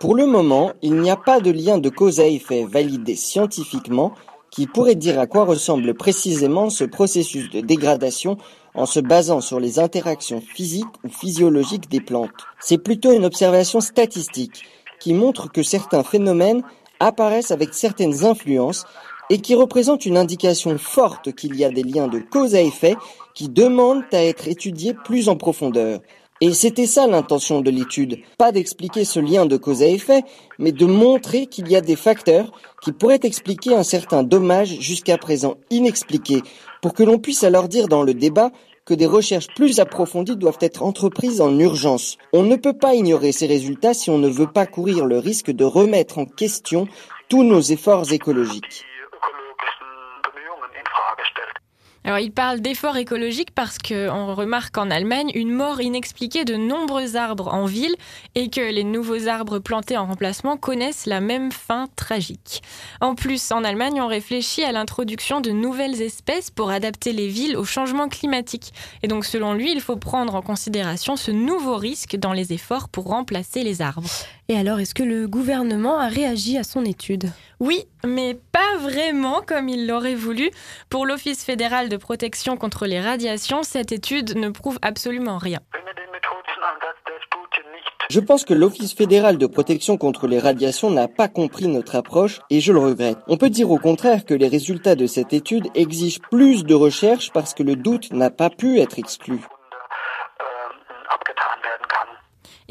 [0.00, 4.12] Pour le moment, il n'y a pas de lien de cause à effet validé scientifiquement
[4.50, 8.36] qui pourrait dire à quoi ressemble précisément ce processus de dégradation
[8.74, 12.46] en se basant sur les interactions physiques ou physiologiques des plantes.
[12.60, 14.68] C'est plutôt une observation statistique
[15.00, 16.62] qui montre que certains phénomènes
[17.00, 18.84] apparaissent avec certaines influences
[19.30, 22.96] et qui représentent une indication forte qu'il y a des liens de cause à effet
[23.34, 26.00] qui demandent à être étudiés plus en profondeur.
[26.40, 30.24] Et c'était ça l'intention de l'étude, pas d'expliquer ce lien de cause à effet,
[30.58, 32.52] mais de montrer qu'il y a des facteurs
[32.82, 36.42] qui pourraient expliquer un certain dommage jusqu'à présent inexpliqué,
[36.82, 38.50] pour que l'on puisse alors dire dans le débat
[38.84, 42.18] que des recherches plus approfondies doivent être entreprises en urgence.
[42.32, 45.50] On ne peut pas ignorer ces résultats si on ne veut pas courir le risque
[45.50, 46.86] de remettre en question
[47.28, 48.84] tous nos efforts écologiques.
[52.06, 57.16] Alors il parle d'efforts écologiques parce qu'on remarque en Allemagne une mort inexpliquée de nombreux
[57.16, 57.94] arbres en ville
[58.34, 62.62] et que les nouveaux arbres plantés en remplacement connaissent la même fin tragique.
[63.00, 67.56] En plus, en Allemagne, on réfléchit à l'introduction de nouvelles espèces pour adapter les villes
[67.56, 68.74] au changement climatique.
[69.02, 72.90] Et donc selon lui, il faut prendre en considération ce nouveau risque dans les efforts
[72.90, 74.10] pour remplacer les arbres.
[74.48, 77.30] Et alors, est-ce que le gouvernement a réagi à son étude?
[77.60, 80.50] Oui, mais pas vraiment comme il l'aurait voulu.
[80.88, 85.60] Pour l'Office fédéral de protection contre les radiations, cette étude ne prouve absolument rien.
[88.10, 92.40] Je pense que l'Office fédéral de protection contre les radiations n'a pas compris notre approche
[92.50, 93.18] et je le regrette.
[93.28, 97.30] On peut dire au contraire que les résultats de cette étude exigent plus de recherche
[97.32, 99.40] parce que le doute n'a pas pu être exclu.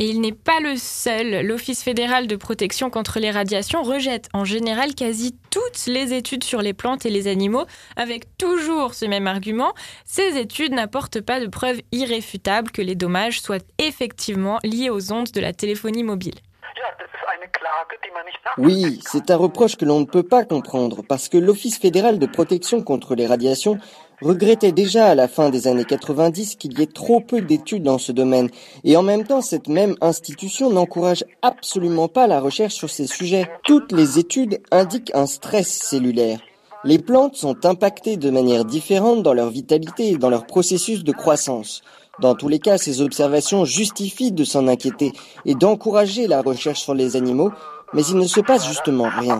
[0.03, 1.47] Et il n'est pas le seul.
[1.47, 6.61] L'Office fédéral de protection contre les radiations rejette en général quasi toutes les études sur
[6.61, 7.63] les plantes et les animaux,
[7.95, 9.73] avec toujours ce même argument.
[10.03, 15.31] Ces études n'apportent pas de preuves irréfutables que les dommages soient effectivement liés aux ondes
[15.31, 16.35] de la téléphonie mobile.
[18.57, 22.25] Oui, c'est un reproche que l'on ne peut pas comprendre parce que l'Office fédéral de
[22.25, 23.79] protection contre les radiations
[24.21, 27.97] regrettait déjà à la fin des années 90 qu'il y ait trop peu d'études dans
[27.97, 28.49] ce domaine
[28.83, 33.49] et en même temps cette même institution n'encourage absolument pas la recherche sur ces sujets.
[33.63, 36.39] Toutes les études indiquent un stress cellulaire.
[36.85, 41.13] Les plantes sont impactées de manière différente dans leur vitalité et dans leur processus de
[41.13, 41.81] croissance.
[42.19, 45.13] Dans tous les cas, ces observations justifient de s'en inquiéter
[45.45, 47.51] et d'encourager la recherche sur les animaux,
[47.93, 49.39] mais il ne se passe justement rien.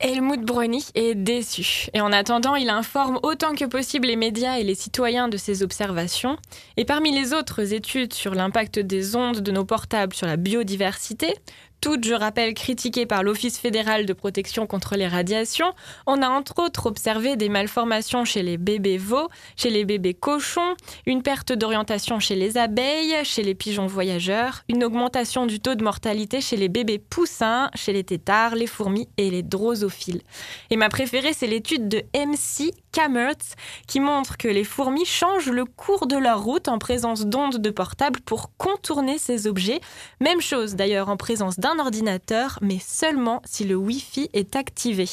[0.00, 1.88] Helmut Brony est déçu.
[1.92, 5.62] Et en attendant, il informe autant que possible les médias et les citoyens de ses
[5.62, 6.38] observations.
[6.78, 11.34] Et parmi les autres études sur l'impact des ondes de nos portables sur la biodiversité,
[11.80, 15.72] toutes, je rappelle, critiquées par l'Office fédéral de protection contre les radiations,
[16.06, 20.74] on a entre autres observé des malformations chez les bébés veaux, chez les bébés cochons,
[21.06, 25.82] une perte d'orientation chez les abeilles, chez les pigeons voyageurs, une augmentation du taux de
[25.82, 30.22] mortalité chez les bébés poussins, chez les têtards, les fourmis et les drosophiles.
[30.70, 33.54] Et ma préférée, c'est l'étude de MC Kammertz
[33.86, 37.70] qui montre que les fourmis changent le cours de leur route en présence d'ondes de
[37.70, 39.80] portable pour contourner ces objets.
[40.20, 45.08] Même chose d'ailleurs en présence d'un ordinateur, mais seulement si le Wi-Fi est activé.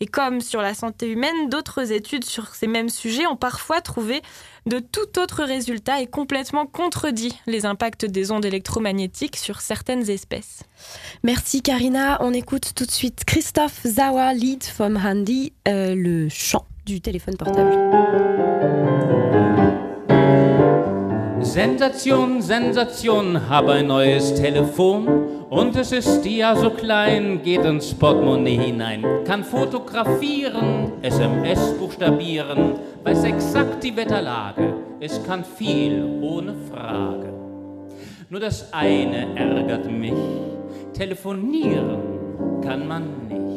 [0.00, 4.22] Et comme sur la santé humaine, d'autres études sur ces mêmes sujets ont parfois trouvé
[4.66, 10.62] de tout autres résultats et complètement contredit les impacts des ondes électromagnétiques sur certaines espèces.
[11.24, 12.18] Merci Karina.
[12.20, 17.36] On écoute tout de suite Christophe Zawa, lead from Handy, euh, le chant du téléphone
[17.36, 19.17] portable.
[21.48, 25.08] Sensation, Sensation, habe ein neues Telefon
[25.48, 33.24] und es ist ja so klein, geht ins Portemonnaie hinein, kann fotografieren, SMS buchstabieren, weiß
[33.24, 37.32] exakt die Wetterlage, es kann viel ohne Frage.
[38.28, 40.12] Nur das eine ärgert mich,
[40.92, 43.47] telefonieren kann man nicht.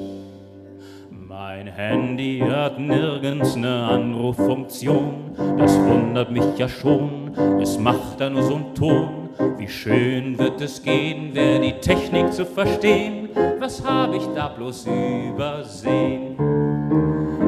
[1.44, 8.44] Mein Handy hat nirgends ne Anruffunktion, das wundert mich ja schon, es macht da nur
[8.44, 9.30] so'n Ton.
[9.58, 13.30] Wie schön wird es gehen, wer die Technik zu verstehen,
[13.60, 16.36] was hab ich da bloß übersehen?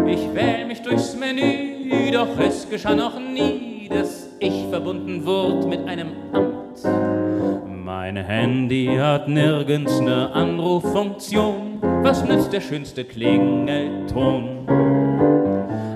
[0.08, 5.88] Ich wähl mich durchs Menü, doch es geschah noch nie, dass ich verbunden wurde mit
[5.88, 7.73] einem Amt.
[7.86, 14.66] Mein Handy hat nirgends ne Anruffunktion, was nützt der schönste Klingelton?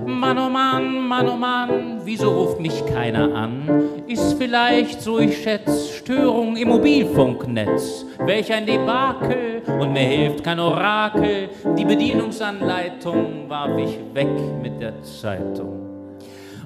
[0.05, 3.69] Mann, oh Mann, Mann, oh Mann, wieso ruft mich keiner an?
[4.05, 8.05] Ist vielleicht, so ich schätz, Störung im Mobilfunknetz.
[8.19, 11.47] Welch ein Debakel und mir hilft kein Orakel.
[11.77, 14.27] Die Bedienungsanleitung warf ich weg
[14.61, 15.87] mit der Zeitung.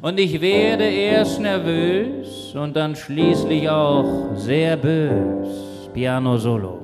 [0.02, 4.78] Und ich werde erst nervös und dann schließlich auch sehr.
[5.93, 6.80] Piano Solo.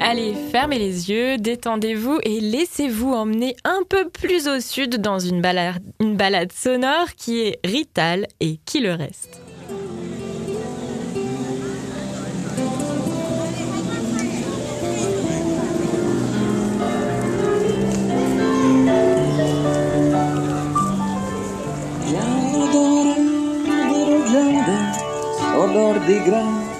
[0.00, 5.40] Allez, fermez les yeux, détendez-vous et laissez-vous emmener un peu plus au sud dans une
[5.40, 9.43] balade, une balade sonore qui est Rital et qui le reste.
[25.74, 26.70] Odor di gran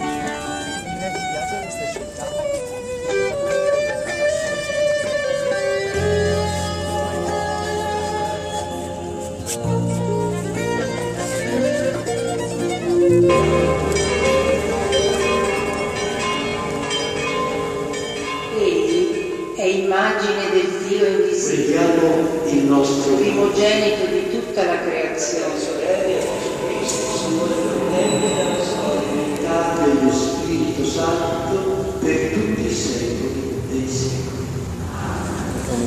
[18.56, 21.80] Egli è immagine del Dio invisibile,
[22.46, 25.74] il nostro primogenito di tutta la creazione.
[29.84, 31.56] Dello Spirito Santo
[32.00, 34.46] per tutti i secoli dei secoli.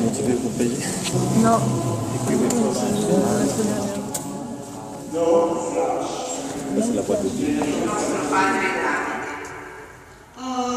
[0.00, 0.86] Non ti devo payer.
[1.42, 1.60] No.
[6.80, 7.58] C'est la de Dieu.
[7.84, 9.28] Nostro Padre Davide.
[10.38, 10.68] Ah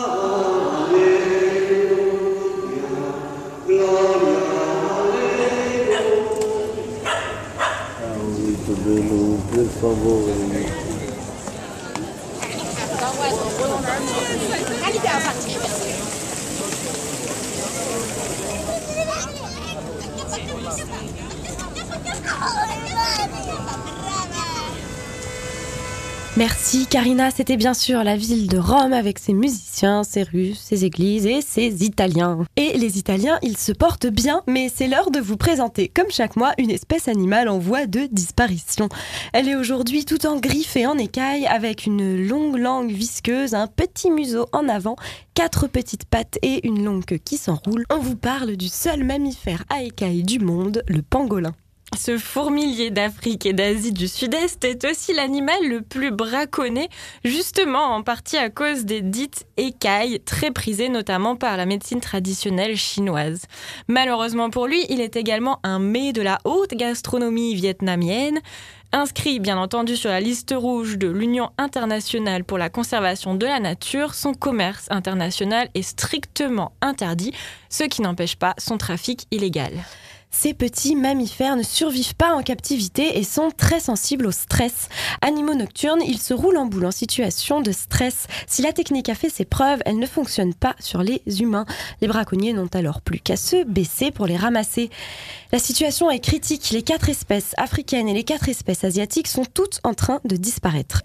[8.83, 10.50] bello, per favore.
[26.37, 30.85] Merci Karina, c'était bien sûr la ville de Rome avec ses musiciens, ses rues, ses
[30.85, 32.45] églises et ses Italiens.
[32.55, 36.37] Et les Italiens, ils se portent bien, mais c'est l'heure de vous présenter, comme chaque
[36.37, 38.87] mois, une espèce animale en voie de disparition.
[39.33, 43.67] Elle est aujourd'hui tout en griffes et en écailles, avec une longue langue visqueuse, un
[43.67, 44.95] petit museau en avant,
[45.33, 47.83] quatre petites pattes et une longue queue qui s'enroule.
[47.91, 51.53] On vous parle du seul mammifère à écailles du monde, le pangolin.
[51.97, 56.89] Ce fourmilier d'Afrique et d'Asie du Sud-Est est aussi l'animal le plus braconné,
[57.25, 62.77] justement en partie à cause des dites écailles, très prisées notamment par la médecine traditionnelle
[62.77, 63.43] chinoise.
[63.89, 68.39] Malheureusement pour lui, il est également un mets de la haute gastronomie vietnamienne.
[68.93, 73.59] Inscrit bien entendu sur la liste rouge de l'Union internationale pour la conservation de la
[73.59, 77.33] nature, son commerce international est strictement interdit,
[77.69, 79.73] ce qui n'empêche pas son trafic illégal.
[80.31, 84.87] Ces petits mammifères ne survivent pas en captivité et sont très sensibles au stress.
[85.21, 88.27] Animaux nocturnes, ils se roulent en boule en situation de stress.
[88.47, 91.65] Si la technique a fait ses preuves, elle ne fonctionne pas sur les humains.
[91.99, 94.89] Les braconniers n'ont alors plus qu'à se baisser pour les ramasser.
[95.51, 96.71] La situation est critique.
[96.71, 101.03] Les quatre espèces africaines et les quatre espèces asiatiques sont toutes en train de disparaître.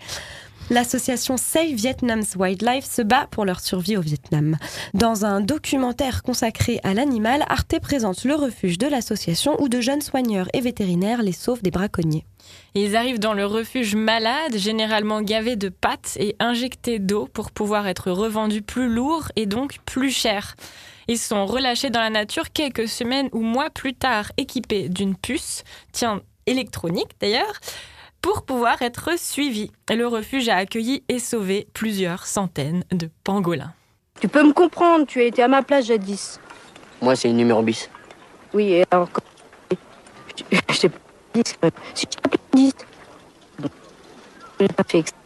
[0.69, 4.57] L'association Save Vietnam's Wildlife se bat pour leur survie au Vietnam.
[4.95, 10.01] Dans un documentaire consacré à l'animal, Arte présente le refuge de l'association où de jeunes
[10.01, 12.25] soigneurs et vétérinaires les sauvent des braconniers.
[12.75, 17.87] Ils arrivent dans le refuge malade, généralement gavés de pâtes et injectés d'eau pour pouvoir
[17.87, 20.57] être revendus plus lourds et donc plus chers.
[21.07, 25.63] Ils sont relâchés dans la nature quelques semaines ou mois plus tard, équipés d'une puce,
[25.93, 27.61] tiens, électronique d'ailleurs,
[28.27, 29.71] pour pouvoir être suivis.
[29.89, 33.73] Le refuge a accueilli et sauvé plusieurs centaines de pangolins.
[34.21, 36.41] Tu peux me comprendre, tu as été à ma place jadis.
[37.01, 37.89] Moi, c'est une numéro bis.
[38.53, 39.09] Oui, et alors.
[39.13, 39.23] quand-
[39.71, 40.99] Je je t'ai pas
[41.35, 41.71] dit même.
[41.95, 42.75] Si je t'appelais 10.
[43.61, 43.69] Bon.
[44.59, 45.21] J'ai pas fait exprès.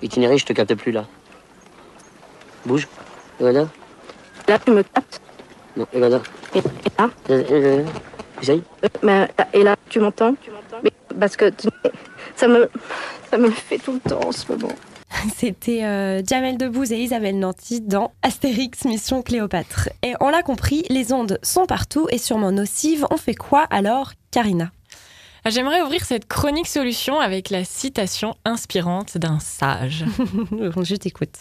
[0.00, 1.04] Itinéraire, je te capte plus là.
[2.66, 2.86] Bouge.
[3.40, 3.66] Voilà.
[4.46, 5.20] Là, tu me captes?
[5.76, 6.20] Non, et voilà.
[6.54, 6.62] Et, et
[6.98, 7.10] là?
[7.30, 7.84] Euh, euh,
[8.40, 8.62] Essaye.
[8.84, 10.36] Euh, mais, Et là, tu m'entends?
[10.84, 11.52] Mais Parce que
[12.36, 12.68] ça me,
[13.50, 14.72] fait tout le temps en ce moment.
[15.36, 19.88] C'était euh, Jamel Debbouze et Isabelle Nanty dans Astérix Mission Cléopâtre.
[20.02, 23.06] Et on l'a compris, les ondes sont partout et sûrement nocives.
[23.10, 24.70] On fait quoi alors, Karina?
[25.46, 30.06] J'aimerais ouvrir cette chronique solution avec la citation inspirante d'un sage.
[30.82, 31.34] je t'écoute.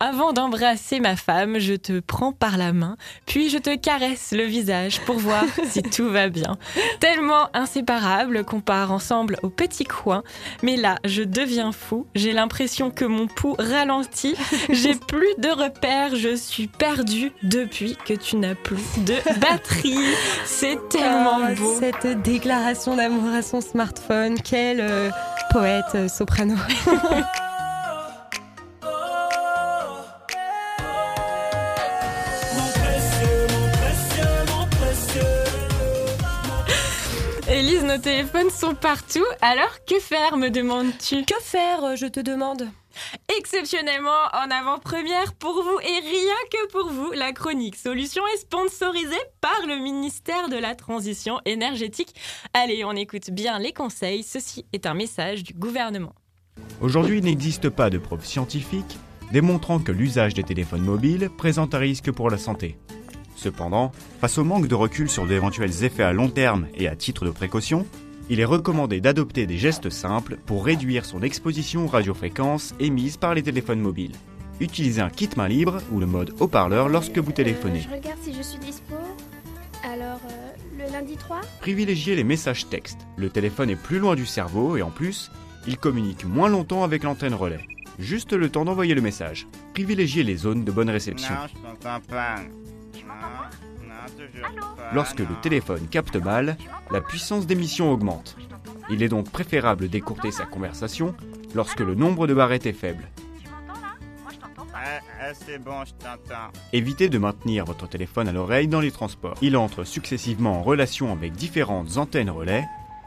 [0.00, 4.42] Avant d'embrasser ma femme, je te prends par la main, puis je te caresse le
[4.42, 6.58] visage pour voir si tout va bien.
[6.98, 10.24] Tellement inséparable qu'on part ensemble au petit coin,
[10.64, 14.34] mais là, je deviens fou, j'ai l'impression que mon pouls ralentit,
[14.68, 19.96] j'ai plus de repères, je suis perdue depuis que tu n'as plus de batterie.
[20.44, 21.76] C'est tellement Ah, beau.
[21.78, 25.10] Cette déclaration d'amour à son smartphone, quelle, euh,
[25.50, 26.54] Poète, euh, soprano.
[37.50, 41.24] Élise, nos téléphones sont partout, alors que faire, me demandes-tu?
[41.24, 42.68] Que faire, euh, je te demande?
[43.38, 49.16] Exceptionnellement en avant-première pour vous et rien que pour vous, la chronique Solution est sponsorisée
[49.40, 52.14] par le ministère de la Transition énergétique.
[52.54, 56.14] Allez, on écoute bien les conseils, ceci est un message du gouvernement.
[56.80, 58.98] Aujourd'hui, il n'existe pas de preuves scientifiques
[59.32, 62.78] démontrant que l'usage des téléphones mobiles présente un risque pour la santé.
[63.36, 67.24] Cependant, face au manque de recul sur d'éventuels effets à long terme et à titre
[67.24, 67.86] de précaution,
[68.30, 73.34] il est recommandé d'adopter des gestes simples pour réduire son exposition aux radiofréquences émises par
[73.34, 74.14] les téléphones mobiles.
[74.60, 77.80] Utilisez un kit main libre ou le mode haut-parleur lorsque vous téléphonez.
[77.80, 78.94] Je regarde si je suis dispo.
[79.84, 83.06] Alors, euh, le lundi 3 Privilégiez les messages textes.
[83.16, 85.30] Le téléphone est plus loin du cerveau et en plus,
[85.66, 87.60] il communique moins longtemps avec l'antenne relais.
[87.98, 89.46] Juste le temps d'envoyer le message.
[89.74, 91.34] Privilégiez les zones de bonne réception.
[94.92, 96.56] Lorsque le téléphone capte mal,
[96.90, 98.36] la puissance d'émission augmente.
[98.90, 101.14] Il est donc préférable d'écourter sa conversation
[101.54, 103.08] lorsque le nombre de barrettes est faible.
[106.72, 109.36] Évitez de maintenir votre téléphone à l'oreille dans les transports.
[109.42, 112.64] Il entre successivement en relation avec différentes antennes relais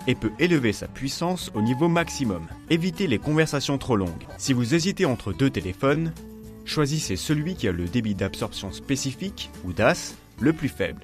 [0.07, 2.45] et peut élever sa puissance au niveau maximum.
[2.69, 4.27] Évitez les conversations trop longues.
[4.37, 6.13] Si vous hésitez entre deux téléphones,
[6.65, 11.01] choisissez celui qui a le débit d'absorption spécifique, ou DAS, le plus faible.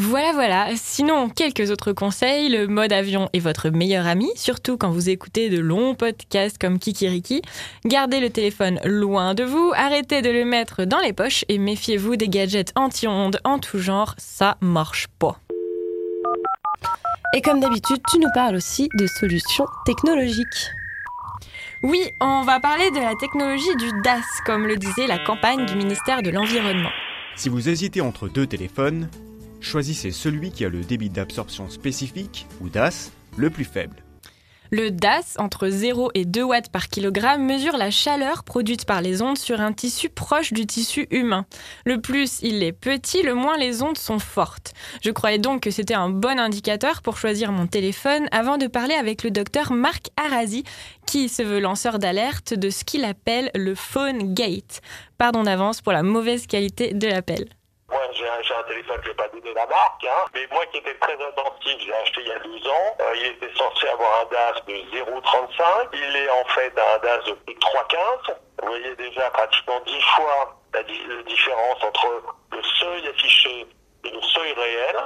[0.00, 0.68] Voilà, voilà.
[0.76, 2.48] Sinon, quelques autres conseils.
[2.48, 6.78] Le mode avion est votre meilleur ami, surtout quand vous écoutez de longs podcasts comme
[6.78, 7.42] Kikiriki.
[7.84, 12.14] Gardez le téléphone loin de vous, arrêtez de le mettre dans les poches et méfiez-vous
[12.14, 15.40] des gadgets anti-ondes en tout genre, ça marche pas.
[17.34, 20.70] Et comme d'habitude, tu nous parles aussi de solutions technologiques.
[21.82, 25.74] Oui, on va parler de la technologie du DAS, comme le disait la campagne du
[25.74, 26.90] ministère de l'Environnement.
[27.38, 29.08] Si vous hésitez entre deux téléphones,
[29.60, 34.02] choisissez celui qui a le débit d'absorption spécifique, ou DAS, le plus faible.
[34.70, 39.22] Le DAS, entre 0 et 2 watts par kilogramme, mesure la chaleur produite par les
[39.22, 41.46] ondes sur un tissu proche du tissu humain.
[41.84, 44.74] Le plus il est petit, le moins les ondes sont fortes.
[45.02, 48.94] Je croyais donc que c'était un bon indicateur pour choisir mon téléphone avant de parler
[48.94, 50.64] avec le docteur Marc Arazi,
[51.06, 54.82] qui se veut lanceur d'alerte de ce qu'il appelle le phone gate.
[55.16, 57.48] Pardon d'avance pour la mauvaise qualité de l'appel.
[57.90, 60.78] Moi, j'ai un, un téléphone, je vais pas donner la marque, hein, mais moi qui
[60.78, 62.96] étais très attentif, j'ai acheté il y a 12 ans.
[63.00, 65.88] Euh, il était censé avoir un DAS de 0,35.
[65.94, 68.34] Il est en fait un DAS de 3,15.
[68.62, 72.22] Vous voyez déjà pratiquement 10 fois la différence entre
[72.52, 73.66] le seuil affiché
[74.04, 74.96] et le seuil réel.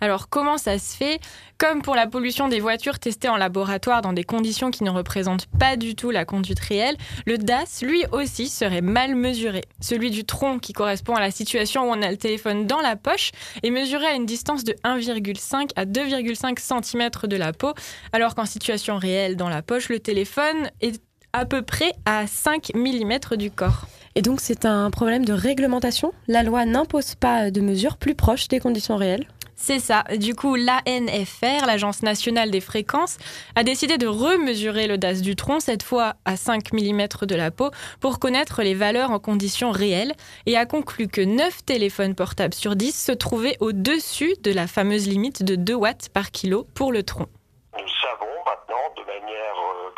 [0.00, 1.18] Alors comment ça se fait?
[1.60, 5.44] Comme pour la pollution des voitures testées en laboratoire dans des conditions qui ne représentent
[5.58, 6.96] pas du tout la conduite réelle,
[7.26, 9.60] le DAS lui aussi serait mal mesuré.
[9.78, 12.96] Celui du tronc qui correspond à la situation où on a le téléphone dans la
[12.96, 13.32] poche
[13.62, 17.74] est mesuré à une distance de 1,5 à 2,5 cm de la peau,
[18.14, 20.98] alors qu'en situation réelle dans la poche, le téléphone est
[21.34, 23.86] à peu près à 5 mm du corps.
[24.14, 26.14] Et donc c'est un problème de réglementation?
[26.26, 29.26] La loi n'impose pas de mesures plus proches des conditions réelles?
[29.62, 30.04] C'est ça.
[30.16, 33.18] Du coup, l'ANFR, l'Agence nationale des fréquences,
[33.54, 37.70] a décidé de remesurer DAS du tronc, cette fois à 5 mm de la peau,
[38.00, 40.14] pour connaître les valeurs en conditions réelles,
[40.46, 45.06] et a conclu que 9 téléphones portables sur 10 se trouvaient au-dessus de la fameuse
[45.06, 47.26] limite de 2 watts par kilo pour le tronc.
[47.74, 49.89] Nous savons maintenant de manière euh,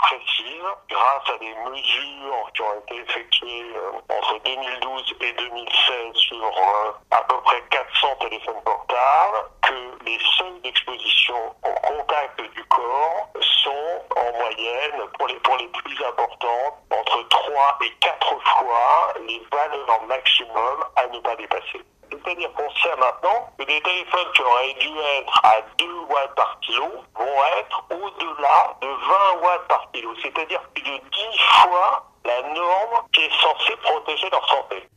[0.89, 6.93] grâce à des mesures qui ont été effectuées euh, entre 2012 et 2016 sur euh,
[7.11, 13.29] à peu près 400 téléphones portables, que les seuils d'exposition au contact du corps
[13.63, 19.43] sont en moyenne, pour les, pour les plus importantes, entre 3 et 4 fois les
[19.51, 21.81] valeurs maximum à ne pas dépasser.
[22.25, 26.59] C'est-à-dire qu'on sait maintenant que des téléphones qui auraient dû être à 2 watts par
[26.61, 31.01] kilo vont être au-delà de 20 watts par kilo, c'est-à-dire plus de 10
[31.63, 34.89] fois la norme qui est censée protéger leur santé.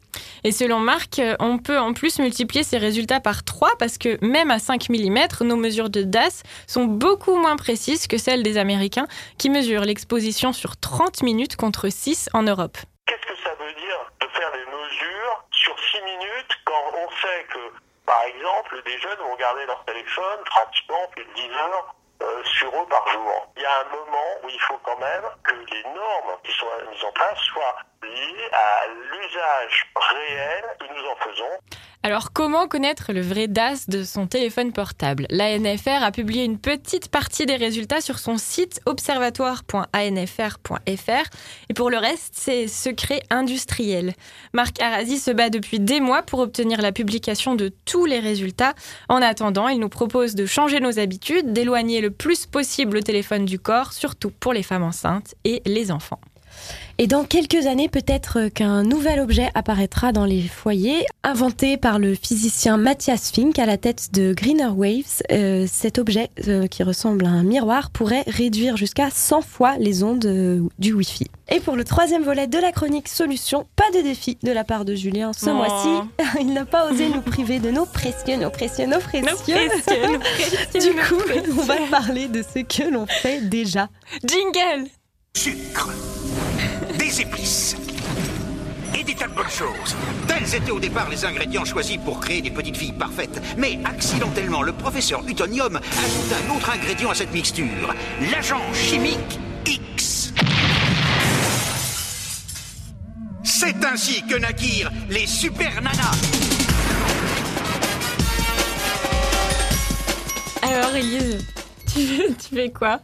[0.44, 4.52] Et selon Marc, on peut en plus multiplier ces résultats par 3 parce que même
[4.52, 9.08] à 5 mm, nos mesures de DAS sont beaucoup moins précises que celles des Américains
[9.40, 12.78] qui mesurent l'exposition sur 30 minutes contre 6 en Europe.
[13.08, 16.35] Qu'est-ce que ça veut dire de faire des mesures sur 6 minutes
[16.66, 17.72] quand on sait que,
[18.06, 22.70] par exemple, des jeunes vont garder leur téléphone pratiquement plus de 10 heures euh, sur
[22.70, 23.48] eux par jour.
[23.58, 26.68] Il y a un moment où il faut quand même que les normes qui sont
[26.90, 31.60] mises en place soient liées à l'usage réel que nous en faisons.
[32.06, 35.26] Alors, comment connaître le vrai DAS de son téléphone portable?
[35.32, 41.30] L'ANFR a publié une petite partie des résultats sur son site observatoire.anfr.fr
[41.68, 44.14] et pour le reste, c'est secret industriel.
[44.54, 48.76] Marc Arasi se bat depuis des mois pour obtenir la publication de tous les résultats.
[49.10, 53.46] En attendant, il nous propose de changer nos habitudes, d'éloigner le plus possible le téléphone
[53.46, 56.20] du corps, surtout pour les femmes enceintes et les enfants.
[56.98, 61.06] Et dans quelques années, peut-être qu'un nouvel objet apparaîtra dans les foyers.
[61.24, 66.30] Inventé par le physicien Matthias Fink à la tête de Greener Waves, euh, cet objet
[66.48, 70.94] euh, qui ressemble à un miroir pourrait réduire jusqu'à 100 fois les ondes euh, du
[70.94, 71.28] Wi-Fi.
[71.50, 74.86] Et pour le troisième volet de la chronique solution, pas de défi de la part
[74.86, 75.54] de Julien ce Oh.
[75.54, 75.90] mois-ci.
[76.40, 79.28] Il n'a pas osé nous priver de nos précieux, nos précieux, nos précieux.
[79.54, 80.20] précieux, nos
[80.72, 81.22] précieux, du nos coup,
[81.60, 83.90] on va parler de ce que l'on fait déjà.
[84.24, 84.88] Jingle
[85.36, 85.90] Sucre,
[86.98, 87.76] des épices
[88.98, 89.96] et des tas de bonnes choses.
[90.28, 93.42] Tels étaient au départ les ingrédients choisis pour créer des petites filles parfaites.
[93.58, 97.94] Mais accidentellement, le professeur Utonium ajoute un autre ingrédient à cette mixture,
[98.32, 100.34] l'agent chimique X.
[103.44, 106.18] C'est ainsi que naquirent les super nanas.
[110.62, 111.46] Alors, Elise,
[111.94, 113.02] tu, tu fais quoi?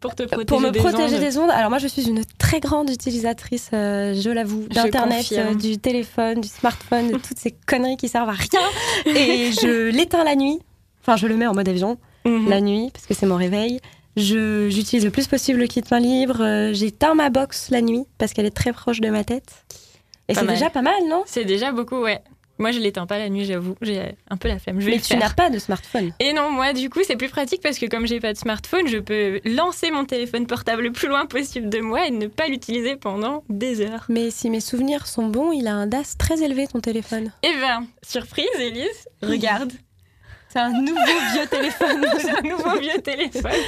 [0.00, 2.24] Pour te protéger Pour me des protéger ondes des ondes, alors moi je suis une
[2.38, 7.52] très grande utilisatrice, euh, je l'avoue, d'internet, euh, du téléphone, du smartphone, de toutes ces
[7.66, 8.60] conneries qui servent à rien.
[9.14, 10.58] Et je l'éteins la nuit.
[11.02, 12.48] Enfin, je le mets en mode avion Mhm.
[12.50, 13.80] la nuit parce que c'est mon réveil.
[14.16, 16.38] J'utilise le plus possible le kit main libre.
[16.40, 19.64] euh, J'éteins ma box la nuit parce qu'elle est très proche de ma tête.
[20.28, 21.22] Et c'est déjà pas mal, non?
[21.26, 22.20] C'est déjà beaucoup, ouais.
[22.60, 23.74] Moi, je l'éteins pas la nuit, j'avoue.
[23.80, 24.80] J'ai un peu la flemme.
[24.80, 26.12] Je vais Mais le tu n'as pas de smartphone.
[26.20, 28.86] Et non, moi, du coup, c'est plus pratique parce que comme j'ai pas de smartphone,
[28.86, 32.48] je peux lancer mon téléphone portable le plus loin possible de moi et ne pas
[32.48, 34.04] l'utiliser pendant des heures.
[34.10, 37.32] Mais si mes souvenirs sont bons, il a un DAS très élevé ton téléphone.
[37.42, 39.72] Eh ben, surprise, Elise, regarde.
[40.52, 41.00] C'est un nouveau
[41.32, 42.04] vieux téléphone.
[42.18, 43.52] C'est un nouveau vieux téléphone.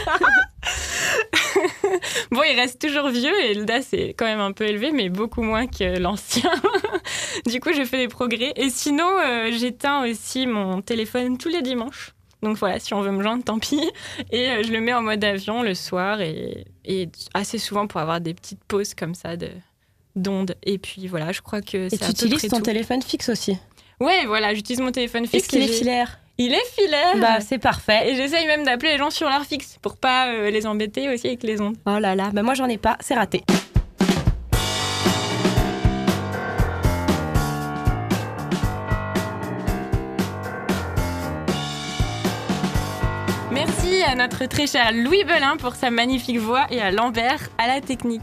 [2.32, 5.08] bon, il reste toujours vieux et le DAS est quand même un peu élevé, mais
[5.08, 6.50] beaucoup moins que l'ancien.
[7.46, 8.52] du coup, je fais des progrès.
[8.56, 12.12] Et sinon, euh, j'éteins aussi mon téléphone tous les dimanches.
[12.42, 13.88] Donc voilà, si on veut me joindre, tant pis.
[14.32, 18.00] Et euh, je le mets en mode avion le soir et, et assez souvent pour
[18.00, 19.48] avoir des petites pauses comme ça de
[20.16, 20.56] d'ondes.
[20.64, 22.62] Et puis voilà, je crois que Et c'est tu à peu utilises ton tout.
[22.64, 23.56] téléphone fixe aussi?
[24.00, 25.44] Ouais, voilà, j'utilise mon téléphone fixe.
[25.44, 27.16] Est-ce qu'il et est filaire Il est filaire.
[27.18, 28.10] Bah, c'est parfait.
[28.10, 31.26] Et j'essaye même d'appeler les gens sur leur fixe pour pas euh, les embêter aussi
[31.26, 31.76] avec les ondes.
[31.86, 33.44] Oh là là, bah moi j'en ai pas, c'est raté.
[43.50, 47.66] Merci à notre très cher Louis Belin pour sa magnifique voix et à Lambert à
[47.66, 48.22] la technique.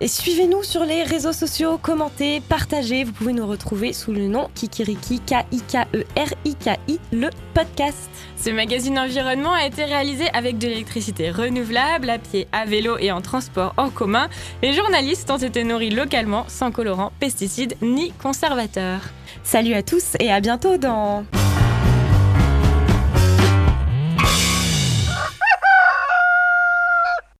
[0.00, 3.02] Et suivez-nous sur les réseaux sociaux, commentez, partagez.
[3.02, 8.08] Vous pouvez nous retrouver sous le nom Kikiriki, K-I-K-E-R-I-K-I, le podcast.
[8.36, 13.10] Ce magazine environnement a été réalisé avec de l'électricité renouvelable, à pied, à vélo et
[13.10, 14.28] en transport en commun.
[14.62, 19.00] Les journalistes ont été nourris localement, sans colorants, pesticides ni conservateurs.
[19.42, 21.24] Salut à tous et à bientôt dans...